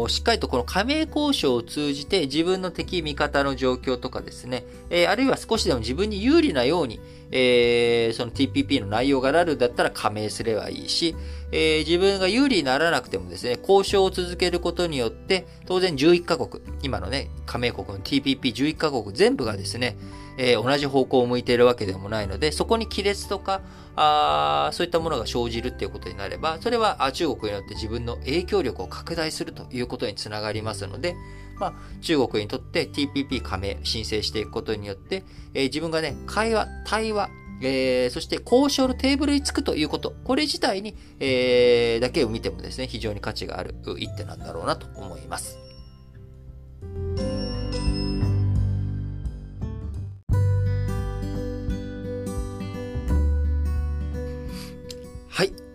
[0.09, 11.17] しっかりとこの加盟交渉を通じて自分の敵味方の状況とかですね、えー、あるいは少しでも自分に有利なように、えー、その TPP の内容がなるんだったら加盟すればいいし、
[11.53, 19.97] えー、自分が有利にならなくてもですね、交渉を続けることによって、当然11カ国、今のね、加盟国の TPP11 カ国全部がですね、
[20.37, 23.61] えー、同じ方向を向いているわけでもないので、そこに亀裂とか、
[23.95, 31.14] あそういったものが生じるっていうことになれば、それは中国によって自分の影響力を拡大するということにつながりますので、
[31.59, 45.72] まあ、中国にとって TPP 加盟申請していくことによって、えー、自分がね、会話、対話、えー、そして交渉のテーブルにつくということ、これ自体に、えー、だけを見てもですね、非常に価値がある一手なんだろうなと思います。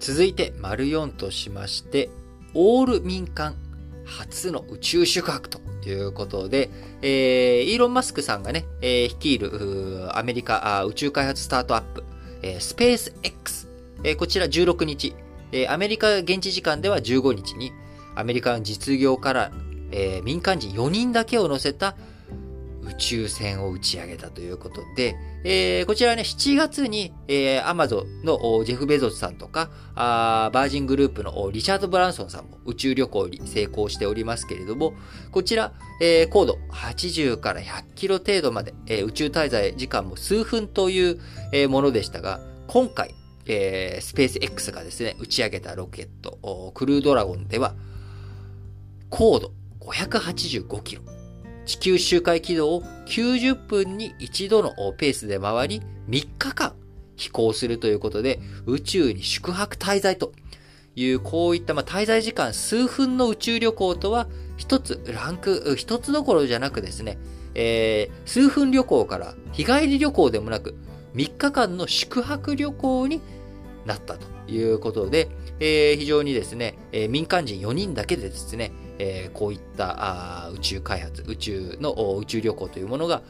[0.07, 2.09] 続いて、丸4としまして、
[2.53, 3.55] オール民間
[4.05, 6.69] 初の宇宙宿泊ということで、
[7.01, 12.05] えー、イーロン・マスクさんがね、えー、率いるアメリカ宇宙開発スタートアップ、
[12.41, 13.67] えー、スペース X、
[14.05, 15.13] えー、こちら16日、
[15.51, 17.73] えー、アメリカ現地時間では15日に、
[18.15, 19.51] アメリカの実業から、
[19.91, 21.97] えー、民間人4人だけを乗せた
[22.89, 34.93] 宇宙船を打ち上げたということで、えー、こちらね、7月に、えー、アマゾンのジェフ・ベゾスさんとか、あーバージングループのリチャード・ブランソンさんも宇宙旅行に成功しておりますけれども、
[35.31, 41.19] こちら、えー、高度80から100キロ程度まで、えー、宇宙滞在時間も数分という、
[41.53, 43.13] えー、ものでしたが、今回、
[43.45, 47.75] えー、スペース X がですね、打ち上げたロケット、クルードラゴンでは、
[49.09, 51.01] 高度585キロ、
[51.67, 56.73] 地球周回軌道を90分に一度のペースで回り、3日間
[57.17, 60.31] 飛行するということで、宇宙に宿泊滞在と
[60.95, 67.17] いう、こういった、ま滞在時間数分の宇宙旅行とは、一つランク、一つどころじゃなくですね、
[67.53, 70.73] えー、数分旅行から日帰り旅行でもなく、
[71.15, 73.21] 3日間の宿泊旅行に
[73.85, 83.21] なったということで、えー、非常にですね、えー、民間人4人だけでですね、え、こういったあ宇宙開発、宇宙の宇宙旅行というものが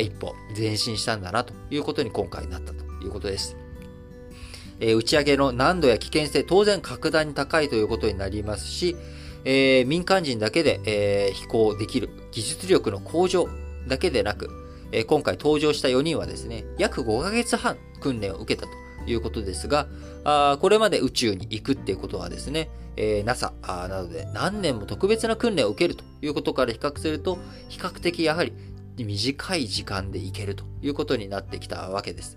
[0.00, 3.56] 一歩前進したんだなということに今回なったということです。
[4.80, 8.96] え、打ち上げの難度や危険性、当然格段に高いということになりますし、
[9.44, 13.48] えー、民間人だけで、えー、飛行できる技術力の向上
[13.88, 14.50] だけでなく、
[14.92, 18.72] えー、今回登場した4人はですね、約5ヶ月半訓練を受けたと
[19.10, 19.86] いうことですが、
[20.24, 22.70] あこれまで宇宙に行くっていうことはですね、
[23.02, 27.38] えー、NASA などで何年も特別な訓練を受けるということから比較すると、
[27.70, 28.52] 比較的やはり
[28.98, 32.36] 短い時間で行けるということになってきたわけです。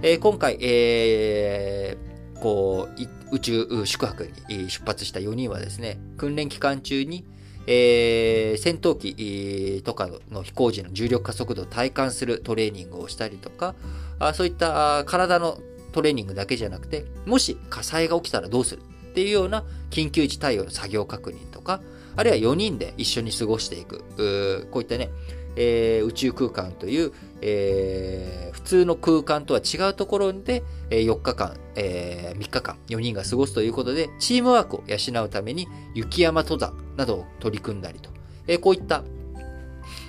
[0.00, 7.26] えー、今回、えー、こう、宇宙宿泊に出発した4人はですね、訓練期間中に、
[7.66, 13.74] えー、戦闘機とかの飛行時の重力加速度を体感するトレーニングをしたりとか、
[14.18, 15.58] あそういった体の
[15.92, 18.82] トレーニングだけじゃなくて、もし火災が起きたらどうする
[19.18, 21.80] っていうような緊急時対応の作業確認とか、
[22.14, 25.10] あるいは4人で一緒に過ごしていく、こういったね、
[25.56, 38.10] えー、宇宙空間という、えー、普通の空間とは違うところで、え4日間、えー、3日間、4人が過ごすということで、チームワークを養うために雪山登山などを取り組んだりと、
[38.46, 39.02] え、こういった、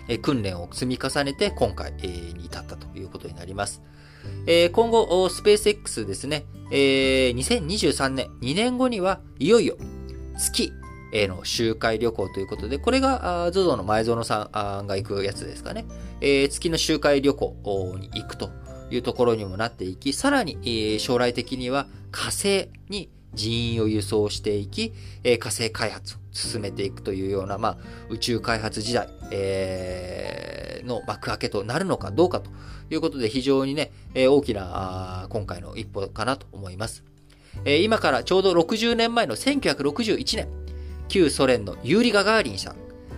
[0.07, 3.81] え、訓練を積み重ねて今回、に至ったということになります。
[4.45, 9.77] えー、今後、スペース X ですね、えー、2023年、2年後には、いよいよ
[10.37, 10.71] 月
[11.11, 14.49] への周回旅行ということで、これが ZOZO の前園さ
[14.83, 15.85] んが行くやつですかね。
[16.21, 18.49] えー、月の周回旅行に行くと
[18.91, 27.77] いうところにもなっていき、さらに、えー、将来的には火星に人員を輸送していき、えー、火星開発を進めていくというような、まあ、
[28.09, 32.49] 宇宙開発時代、えー、の幕開けとなるのかどうかと
[32.89, 37.03] いうことで非常にね、えー、大きな今回の一歩かなと思います。
[37.65, 40.47] えー、今からちょうど60年前の1961年、
[41.07, 42.75] 旧ソ連のユーリ・ガガーリンさん、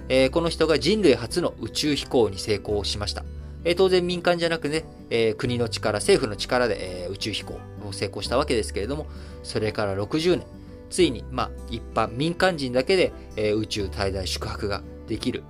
[0.09, 3.23] えー、この人が人類初の宇宙飛行に成功しました。
[3.63, 7.59] えー、当然民間じゃなくね、えー、国の力、政府の力で、え宇宙飛行
[7.93, 9.07] 成功したわけですけれども、
[9.43, 10.45] それから60年、
[10.89, 15.43] ついに、まあ、一般民間人だけで、え宇宙滞在宿泊ができる、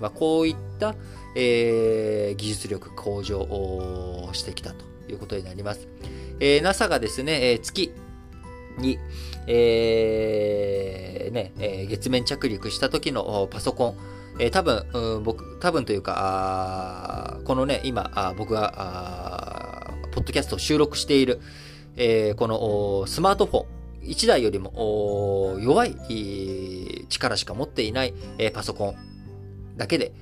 [0.00, 0.94] まあ、こういった、
[1.34, 5.88] えー、技術力向上をしてきたということになります。
[6.40, 7.92] えー、NASA がですね、えー、月
[8.78, 8.98] に、
[9.46, 13.96] えー、ね、え、月面着陸した時のパソコン、
[14.38, 21.40] えー、多分、うん、僕、多分というか、このね、今、あ僕が、ポッドキャストを収録している、
[21.96, 23.66] えー、このスマートフォン、
[24.04, 28.14] 1台よりも弱い力しか持っていない、
[28.52, 28.96] パソコン
[29.76, 30.12] だけで、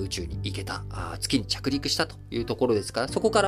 [0.00, 0.84] 宇宙に行けた、
[1.20, 3.42] 月に着陸したというところですから、そこか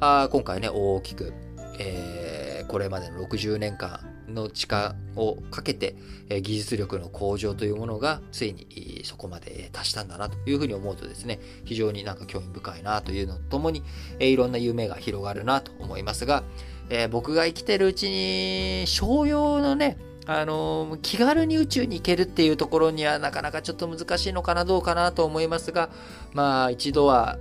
[0.00, 1.32] ら今回ね、大きく、
[1.78, 5.96] えー、これまでの60年間の力をかけて、
[6.42, 13.82] 技術力の向上というものがついにそこまで達したんだなというふうに思うとですね、非常になんか興味深いなというのとともに、
[14.20, 16.44] いろんな夢が広がるなと思いますが、
[16.94, 25.88] えー、僕が生きてるうちに商用のね、あの、気軽に宇宙に行けるっていうところにはなかなかちょっと難しいのかな、どうかなと思いますが、
[26.34, 27.38] まあ一度は、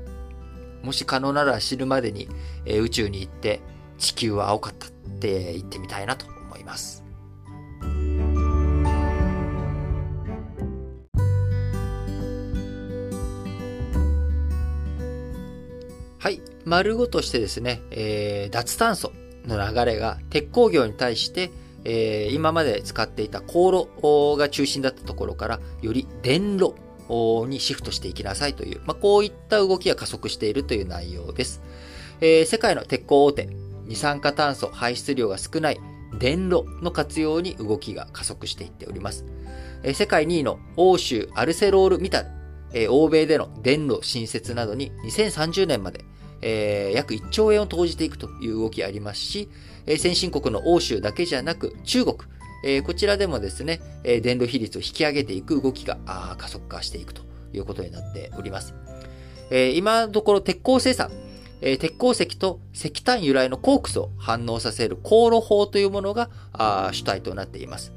[0.84, 2.30] もし可能なら知るまでに、
[2.64, 3.60] えー、宇宙に行って
[3.98, 7.04] 地球は青かったって言ってみたいなと思います。
[16.20, 16.42] はい。
[16.64, 19.12] 丸ごとしてですね、えー、脱炭素
[19.46, 21.52] の流れが鉄鋼業に対して
[21.84, 26.76] えー、今まで使っていた航路が中心だったところから、より電路
[27.48, 31.62] にシフトしていきなさいという、まあ、こういった動きが加速しているという内容です。
[32.22, 33.50] えー、世界の鉄鋼大手、
[33.86, 35.80] 二酸化炭素排出量が少ない
[36.20, 39.26] 電路の活用に動きが加速していっております。
[39.84, 42.28] えー、世界2位の欧州アルセロールミタル、
[42.74, 46.06] えー、欧米での電路新設などに2030年まで、
[46.42, 49.50] えー、約1兆円を投じていくという動きありますし、
[49.86, 52.18] え先進国の欧州だけじゃなく中国、
[52.64, 55.98] えこちらでもですね、え電動比率を引き上げていく動きが
[56.38, 57.24] 加速化していくと
[57.54, 58.74] いうことになっております。
[59.50, 61.12] え今のところ鉄鋼生産、
[61.62, 66.30] え鉄鉱石と石炭由来のコークスを反応させる航路法というものが
[66.92, 67.94] 主体となっています。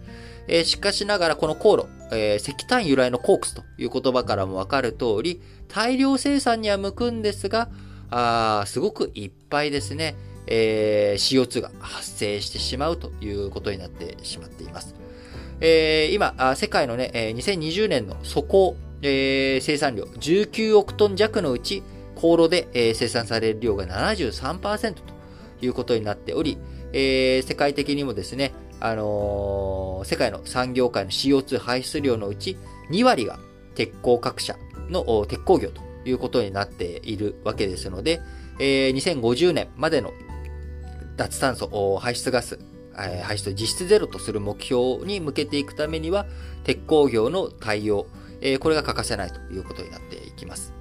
[0.47, 7.69] えしかしながらこの航路、え石炭由来のコークスという言葉からもわかる通り、大量生産には向くんですが、
[8.11, 14.95] あすごくいっぱいですね、えー、CO2 が発生してしまうということになってしまっています。
[15.61, 18.77] えー、今、世界のね、2020年の素行
[19.07, 21.83] えー、生産量19億トン弱のうち、
[22.15, 25.03] 高炉で、えー、生産される量が73%と
[25.61, 26.57] いうことになっており、
[26.95, 32.57] えー、世界的にもですね、あのー、世界の産業界の CO2 排出量のうち
[32.91, 33.39] 2割が
[33.75, 34.57] 鉄鋼各社
[34.89, 38.21] の鉄鋼業ということになっているわけですので、
[38.59, 40.13] えー、2050年までの
[41.17, 42.59] 脱炭素排出ガス、
[42.95, 46.27] 排出実質ゼロとする目標に向けていくためには、
[46.65, 48.07] 鉄鋼業の対応、
[48.41, 50.73] えー、これが欠かせないということになっていきます。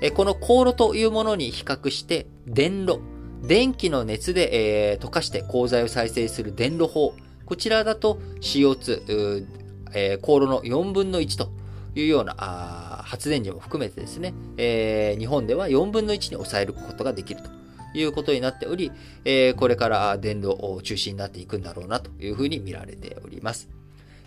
[0.00, 3.00] えー、この高炉というものに比較して、電炉、
[3.42, 7.14] 電気の熱で、えー、溶かして鋼材を再生する電炉法、
[7.44, 9.46] こちらだと CO2、
[9.94, 11.50] えー、高炉の4分の1と
[11.94, 17.50] いうようなあ発電時も含めてですね、えー、日本では4分の1に抑えることができると
[17.96, 18.90] いうことになっており、
[19.24, 23.68] えー、これから電動を中心になっていくんだろうなというふうに見られております。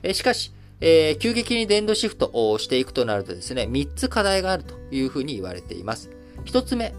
[0.01, 6.09] えー、しかし、えー、急激に電動シフトをしていくとなるとですね、3つ課題があるというふうに言われています。
[6.45, 6.93] 1つ目、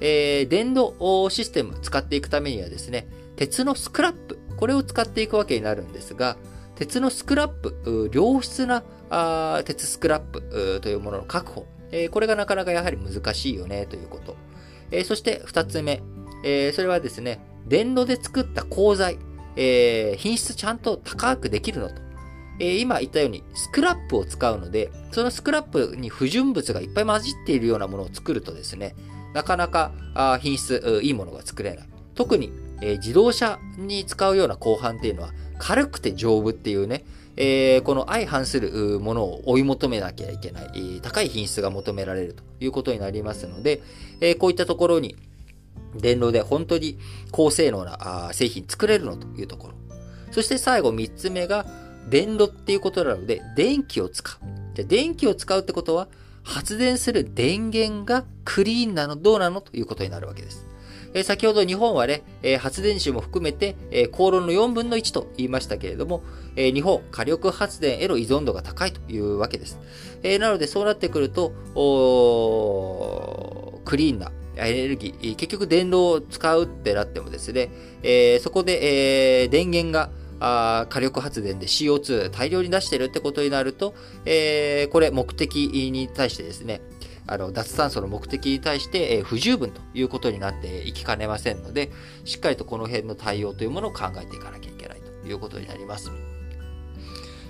[0.00, 3.06] えー、電動システム使っていくためにはですね、
[3.36, 6.38] 鉄のスクラップ、これを使っていくわけになるんですが、
[6.76, 14.36] 鉄のスクラップ、良質なあ鉄スクラップというものの確保、えー、これがなかなかやはり難しいよねということ。
[14.90, 16.02] えー、そして二つ目、
[16.44, 19.18] えー、それはですね、電炉で作った鋼材、
[19.56, 21.94] えー、品質ちゃんと高くできるのと。
[22.58, 28.94] えー、今言ったように、スクラップを使うので、そのスクラップに不純物がいっぱい混じっているようなものを作るとですね、
[29.34, 31.88] なかなかあ品質、いいものが作れない。
[32.14, 32.50] 特に、
[32.80, 37.04] えー、自動車に使うような鋼板っていうのは、軽くて丈夫っていうね、
[37.36, 43.82] えー、この相反するものを追い求めなきゃいけない、高い品質が求められるということになりますので、
[44.20, 45.16] えー、こういったところに、
[45.94, 46.98] 電動で本当に
[47.30, 49.74] 高性能な製品作れるのというところ。
[50.30, 51.66] そして最後3つ目が、
[52.08, 54.38] 電炉っていうことなので、電気を使う。
[54.74, 56.08] じゃ電気を使うってことは、
[56.42, 60.64] 発電する電源がクリーンなの、どうなのということになるわけです。
[61.16, 66.22] え先ほど日本はね、え発電種も含めて、え高炉の4分の1と言いましたけれども、
[66.56, 69.78] え日本、火力発電への依存度が高いというわけです。
[70.22, 71.52] えなので、そうなってくると、
[73.86, 77.70] クリーンなエネルギー、結局電動を使うってなってもですね、
[78.02, 83.94] えそこで、え電源があ火力発電で CO2 大量に出してるってことになると、
[84.26, 86.82] え、これ目的に対してですね、
[87.26, 91.90] あの、脱炭素の目的に対して、え不十分ということになっていきかねませんので、
[92.24, 96.10] しっかりとこの辺の対応というものを考えていかなきゃいけないということになります。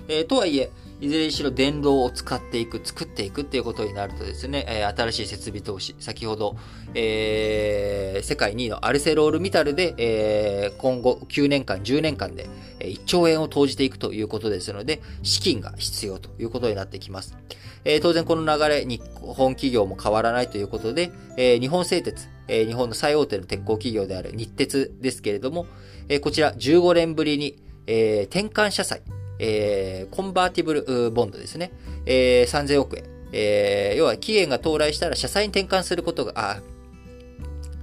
[0.07, 6.57] えー、とはいえ、いずれにしろ電動を使っていく、作っていくっていうことになるとですね、新しい設備投資、先ほど、
[6.95, 17.37] えー、世界2位のアルセロールミタルで、えー、今後9年間、10年間で1兆円を投じていくということですので、資金が必要ということになってきます。
[17.85, 25.67] えー、当然この流れ、日本企業も変わらないということで、え、日本製鉄、え、日本の最大手の鉄鋼企業である日鉄ですけれども、
[26.09, 29.03] え、こちら15年ぶりに、え、転換社債、
[29.39, 31.71] えー、コンバーティブルボンドですね。
[32.05, 33.03] えー、3000億円。
[33.31, 36.61] えー、要は期限が到来したら社債に転換することが、あ、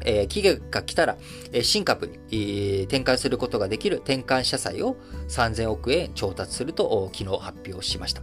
[0.05, 1.17] えー、期限が来たら、
[1.53, 4.97] えー、新株に、えー、転換することができる転換社債を
[5.29, 8.23] 3000億円調達すると昨日発表しました。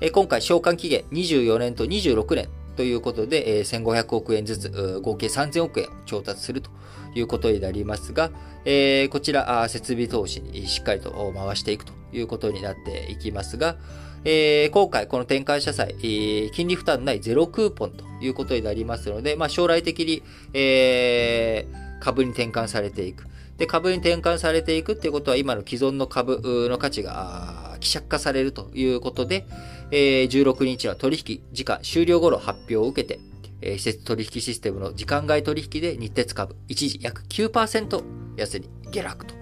[0.00, 6.70] えー、今回償還期限24年と26年ということで、えー、1500億円ずつ合計3000億円調達すると
[7.14, 8.30] いうことになりますが、
[8.64, 13.76] えー、こちら設備投資にしっかりと回していくということになっていきますが、
[14.24, 20.22] えー、今回この転換社債、えー、金利負担ないゼロクーポンということになりますので、まあ、将来的に、
[20.54, 23.26] えー、株に転換されていく。
[23.58, 29.46] で、株に転換されていくっていうことは、今の既存の株の価値が希釈化されるということで、
[29.90, 33.20] えー、16日の取引時間終了後の発表を受けて、
[33.60, 38.02] えー、施設取引システムの時間外取引で日鉄株一時約9%
[38.36, 39.34] 安に下落と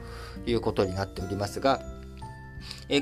[0.44, 1.80] いうことになっておりますが、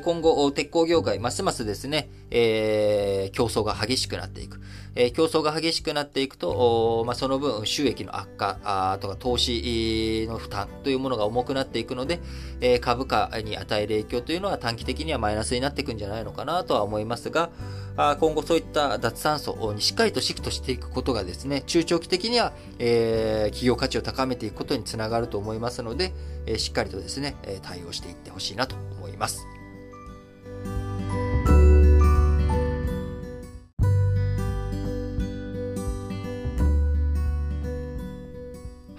[0.03, 4.61] 今後、鉄鋼業界、ますますですね、えー、競争が激しくなっていく。
[4.95, 12.21] えー、競争が激しくなっていくと、まあ、その分収益の悪化あとか投資の負担というものが重くなっていくので、
[12.61, 17.51] えー、株価に与える影響というのは短期的にはマイナスになっていくんじゃないのかなとは思いますが、
[17.97, 26.13] あ今後そういった脱炭素にしっかりとシフトしていくことがですね、中長期的には、えー、企業価値を高めていくことにつながると思いますので、
[26.47, 29.60] えー、しっかりとですね、対応していってほしいなと思います。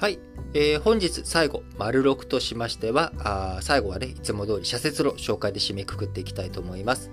[0.01, 0.17] はい。
[0.55, 7.11] えー、本日最後、丸6としましては、あ最後はね、いつも通り社説の紹介で締めくくっていきたいと思います。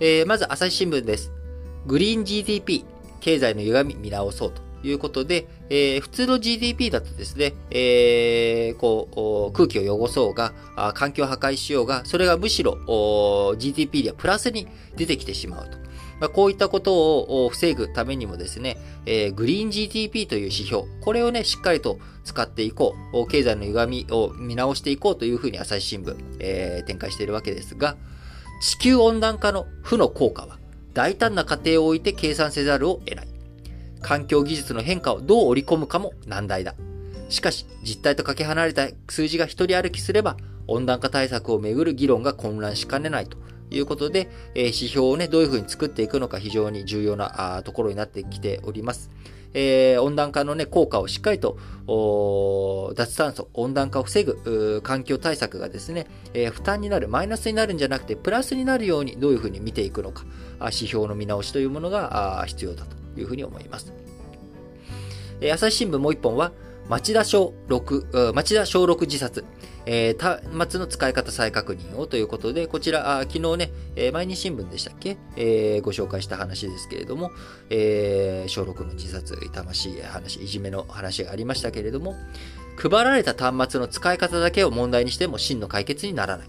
[0.00, 1.34] えー、まず、朝日新聞です。
[1.84, 2.86] グリーン GDP、
[3.20, 10.54] 経済の歪み見直そうということで、えー、普通の GDP だとですね、えー、こう、空気を汚そうが、
[10.94, 14.66] 環境を破壊しようが、それがむしろ GDP ではプラスに
[14.96, 15.76] 出てきてしまうと。
[16.20, 27.96] まあ、こういったことを防ぐためにもですね、えー、グリーン GDP という指標、これをね、しっかりと使っていこう、経済の歪みを見直していこうというふうに朝日新聞、えー、展開しているわけですが、
[28.60, 30.58] 地球温暖化の負の効果は、
[30.92, 33.28] 大胆な過程を置いて計算せざるを得ない。
[34.02, 36.74] 環境技術の変化をどう織り込むかも難題だ。
[37.30, 43.38] しかし、実態とかけ離れた数字が一人歩きすれば、温暖化対策をめぐる議論が混乱しかねないと
[43.70, 49.10] いうことで、え指標をね、どういうふうに作っていくのか非常に重要なところになってきております。
[49.52, 51.58] えー、温暖化のね、効果をしっかりと、
[52.94, 60.24] 脱炭素、温暖化を防ぐ環境対策がですね、えー、負担になる、マイナスになるんじゃなくて、プラスになるようにどういうふうに見ていくのか、
[60.60, 63.92] 指標の見直しというものが必要だというふうに思います。
[65.40, 66.52] えー、朝日新聞もう一本は、
[66.90, 69.44] 町田小6、町田小6自殺。
[69.86, 77.30] えー、端末の使い方再確認をということで、こちら、昨日ね、えー、毎日新聞でしたっけ、えー、ご紹介した話ですけれども、
[77.70, 82.16] えー、小6の自殺、痛ましい話、いじめの話がありましたけれども、
[82.76, 86.48] 配られた端末の使い方だけを問題にしても真の解決にならない。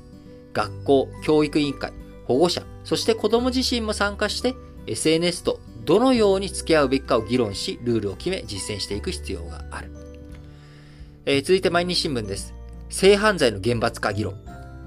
[0.54, 1.94] 学校、教育委員会、
[2.26, 4.56] 保護者、そして子供自身も参加して、
[4.88, 10.01] SNS とどのように付き合うべきかを議論し、ルールを決め、実践していく必要がある。
[11.26, 12.56] えー、続いて毎日新聞です。
[12.90, 14.36] 性犯罪の厳罰化議論。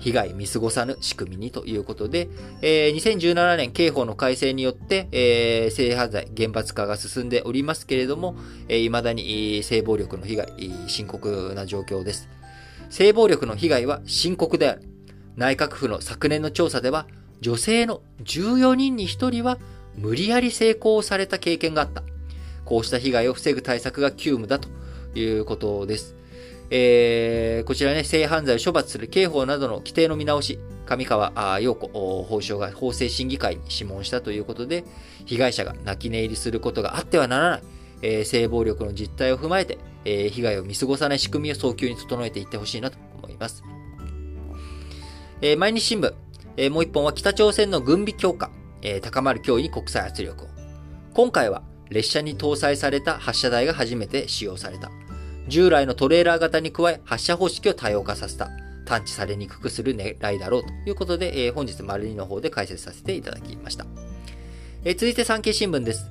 [0.01, 2.29] 被害見過ごさぬ仕組みにということで、
[2.61, 8.35] えー、2017年刑法の改正によって、えー、性犯罪厳罰化が進んでおりますけれども、
[8.69, 10.53] えー、未だに性暴力の被害、
[10.89, 12.29] 深刻な状況です。
[12.91, 14.83] 性暴力の被害は深刻である。
[15.37, 17.07] 内閣府の昨年の調査では、
[17.41, 19.59] 女性の14人に1人は
[19.97, 22.03] 無理やり成功された経験があった。
[22.65, 24.69] こうした被害を防ぐ対策が急務だと
[25.15, 26.24] いうことです。
[26.71, 31.89] えー、こちらね、性犯罪を処罰する刑法などの規定の見直し、上川陽子
[32.25, 34.85] 法相が法制審議会に諮問したということで、
[35.25, 37.63] 被害者が泣き寝入りすることがあってはならない、
[38.03, 43.63] えー、性暴力の実態を踏まえて、えー、被害を見過ごさない仕組みを早急に整えていってほしいなと思います。
[45.41, 46.15] えー、毎日新聞、
[46.57, 48.51] えー、もう一本は北朝鮮の軍備強化、
[48.83, 50.49] えー、高まる脅威に国際圧力を。
[51.13, 54.91] 今回は列車に搭載された発射台が初めて使用された。
[55.49, 58.51] 従来のトレーラー型に加え発射方式を多様化させた。
[58.85, 63.87] 探知されにくくする狙いだろうということで、えー、本日丸2の方で解説させていただきました。
[64.85, 66.11] えー、続いて産経新聞です。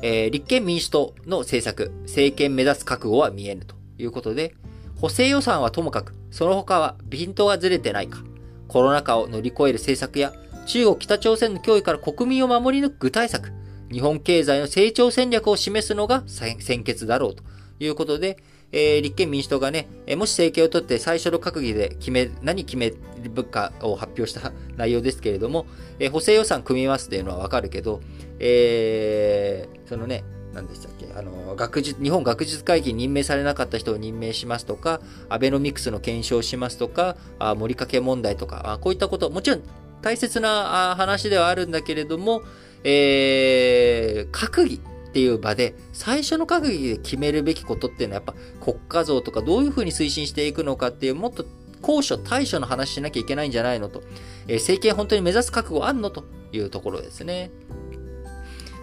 [0.00, 4.54] えー、立憲民主党の政策、政権目指す覚悟は見えぬということで、
[5.00, 8.20] 補正予算はともかく、その他はピントがずれてないか、
[8.68, 10.32] コロナ禍を乗り越える政策や、
[10.66, 13.52] 中国北朝鮮の脅威から国民を守り抜く具体策、
[13.90, 17.42] 日本経済の成長戦略を示すのが先決だろうと
[17.80, 18.38] いうことで、
[18.72, 22.92] えー、立憲民主党がね、えー、もし政権を取って最初の閣議で決め、何決め
[23.22, 25.66] るかを発表した内容ですけれども、
[25.98, 28.00] えー、補正予算組みますっていうのはわかるけど、
[28.38, 39.62] えー、そのね、何でしたっけあの、学術、日本学術会議に任命されなかった人を任命しますとか、アベノミクスの検証しますとか、あ盛りかけ問題とかあ、こういったこと、もちろん
[40.02, 42.42] 大切な話ではあるんだけれども、
[42.84, 48.34] えー、閣議っていう場で、最初の閣議で決めるべきことっていうのはやっぱ
[48.64, 51.44] 国家像とかどういうふうに推進していくのかっていうもっと
[51.80, 54.02] 高所対処の話しなきゃいけないんじゃないのと、
[54.46, 57.50] えー、政権本当に目指す覚悟あんのというところですね。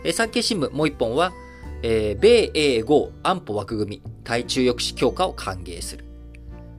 [0.04, 1.32] えー、産経新聞もう一本は、
[1.84, 6.06] えー、米英豪安保枠組み、対中抑止強化を歓迎する。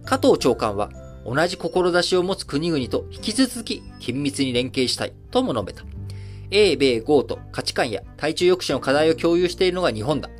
[0.04, 0.90] 加藤長官は、
[1.24, 5.95] 同じ志を持つ国々と引き続き緊密に連携したいとも述べた。
[6.50, 10.30] 英米豪と価値観や対中抑止の課題を共有しているのが日本だ。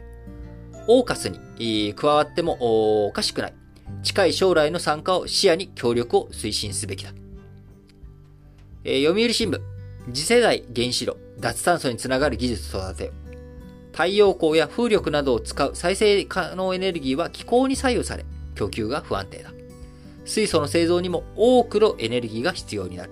[0.88, 3.54] オーカスに加わってもおかしくない。
[4.02, 7.12] 近い将来の参加を視野に協力を推進すべきだ。
[8.84, 9.60] えー、読売新聞、
[10.12, 13.12] 次世代原子炉、脱炭素につながる技術育て。
[13.92, 19.52] 太陽光や風力などを使う再生可能エネルギーは気候に左右され、供給が不安定だ。
[20.24, 23.10] 水素の製造にも多くのエネルギーが必要になる。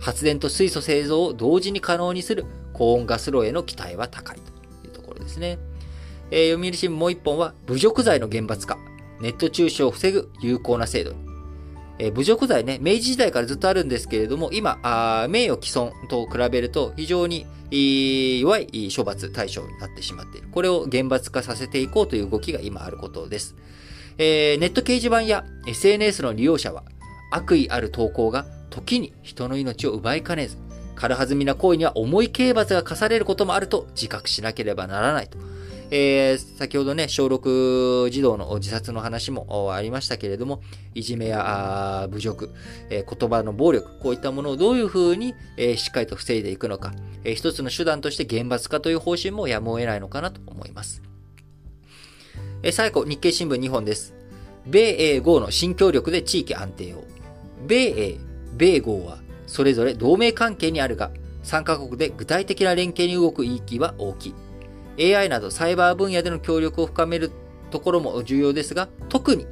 [0.00, 5.58] 発電と水素製造を同時に可能にする高温ガス炉への期待は高いというところですね。
[6.30, 8.78] えー、読売新聞もう一本は侮辱罪の厳罰化。
[9.20, 11.12] ネット中傷を防ぐ有効な制度。
[11.98, 20.48] えー、侮辱罪ね、明治時代からずっとあるんですけれども、今、あ名誉毀損と比べると非常に弱い処罰対象になってしまっている。
[20.50, 23.54] これを厳罰化させていこうという動きが今あることです。
[24.16, 26.84] えー、ネット掲示板や SNS の利用者は
[27.30, 30.56] 悪意ある投稿が時に人の命を奪いかねず、
[30.94, 35.38] 軽はずみな行為には重い刑罰が課されることもあると自覚しなければならないと。
[35.92, 40.62] えー、先ほどね、小6児童の自殺の話もありましたけれども、
[40.94, 42.50] いじめや侮辱、
[42.90, 46.92] えー、言葉の暴力、こういったものをどういうふうに、えー、しっかりと防いでいくのか、
[47.24, 51.02] えー、一つの手段として厳罰化という方針もやむを得ないのかなと思います。
[52.62, 54.14] えー、最後、日経新聞2本です。
[54.66, 57.04] 米英豪の新協力で地域安定を。
[57.66, 58.18] 米英、
[58.56, 61.10] 米豪はそれぞれ同盟関係にあるが、
[61.44, 64.34] 3カ国で具体的な連携に動く意義は大き
[64.98, 65.16] い。
[65.16, 67.30] AI などサイバー分野での協力を深める
[67.70, 69.46] ところも重要ですが、特に、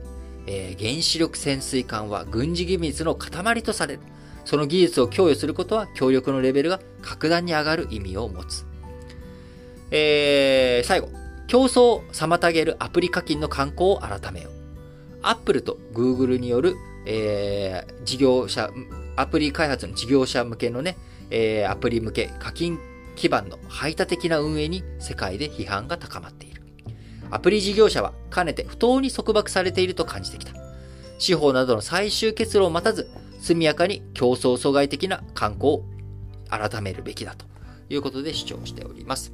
[0.46, 4.01] えー、原子力潜水艦は軍事機密の塊とされる。
[4.44, 8.64] その技術を供与することは協力のレベルが格段に上がる意味を持つ。
[9.90, 11.18] えー、最後。
[11.49, 14.53] 競争を妨げるアプリ課金の慣行を改めよう。
[15.22, 16.76] Apple と Google による、
[17.11, 18.70] えー、事業者、
[19.16, 20.98] アプリ開発の事業者向けのね、
[21.30, 22.78] えー、アプリ向け課金
[23.16, 26.62] 基盤の排他的な運営に世界で批判が高まっている。
[27.30, 30.52] アプリ事業者はかねて不当に束縛されていると感じてきた。
[31.18, 35.84] 司法などの最終結論を待たず、速やかに競争阻害的な観光を
[36.50, 37.46] 改めるべきだと
[37.88, 39.32] いうことで主張しております。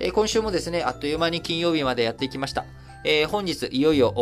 [0.00, 2.64] えー、今週もですね、あっという間に金曜日までやっていきました。
[3.04, 4.12] えー、本日、いよいよ、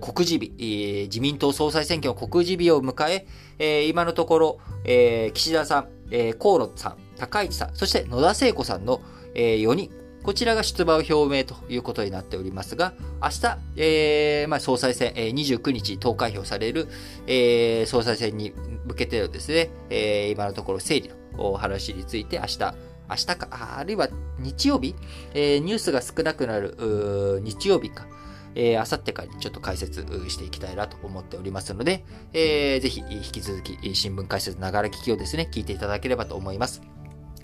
[0.00, 3.26] 告示日、えー、自民党総裁選挙の告示日を迎え、
[3.58, 9.02] えー、今のところ、え岸田さん、え河野さん、高市さん、そして野田聖子さんの、
[9.34, 9.90] え4人、
[10.24, 16.88] こちらが出馬を表明ということになっておりますが、明日、えー、まあ、総裁選、えー、29日投開票される、
[17.26, 18.54] えー、総裁選に
[18.86, 22.74] 向けてのですね、えー、今のところ整理の話について明日、
[23.08, 24.94] 明日か、あるいは日曜日、
[25.34, 28.06] えー、ニュースが少なくなる日曜日か、
[28.54, 36.82] えー、あさってからにちょっと解説していきたいなと思っておりますので、えー、ぜひ引き続き新聞解説ながら聞きをですね、聞いていただければと思います。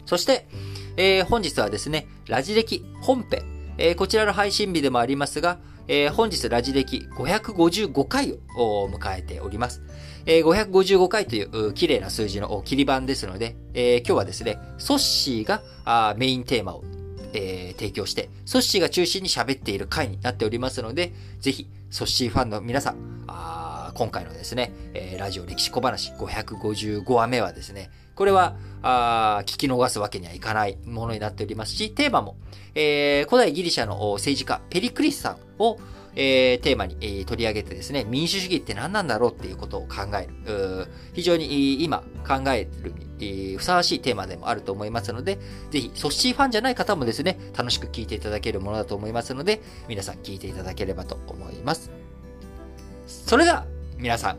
[0.06, 0.48] そして、
[0.96, 3.42] えー、本日はですね、ラジ歴本編、
[3.78, 5.58] えー、こちらの配信日でもありますが、
[5.88, 9.82] えー、本日ラジ歴555回を迎えております。
[10.26, 16.84] えー、555回という綺麗な数字の切り板ですので、えー、今日はですね、ソッシーがあーメインテーマを、
[17.32, 32.36] えー、提供して、ソッシーが中心に喋っている回になっておりますので、ぜひ、ソッシーファンの皆さん、あ今回のですね、えー、ラジオ歴史小話555話目はですね、これは、あ聞き逃すわけにはいかないものになっておりますし、テーマも、
[32.74, 35.78] えー、古代ギリシャの政治家、ペリクリスさんを、
[36.16, 40.86] えー、テーマに、えー、取り上げてですね、民主主義って何なんだろうっていうことを考える。
[41.12, 45.38] 非常に今考えるに、ふさわしいテーマでもあると思いますので、
[45.70, 51.90] ぜひ、ソッシーファンじゃない方もですね、楽しく聞いていただけるものだと思いますので、皆さん聞いていただければと思います。
[53.06, 53.66] それでは、
[53.98, 54.38] 皆さん、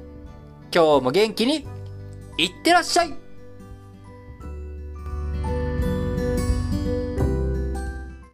[0.74, 1.66] 今日も元気に、
[2.38, 3.21] いってらっしゃい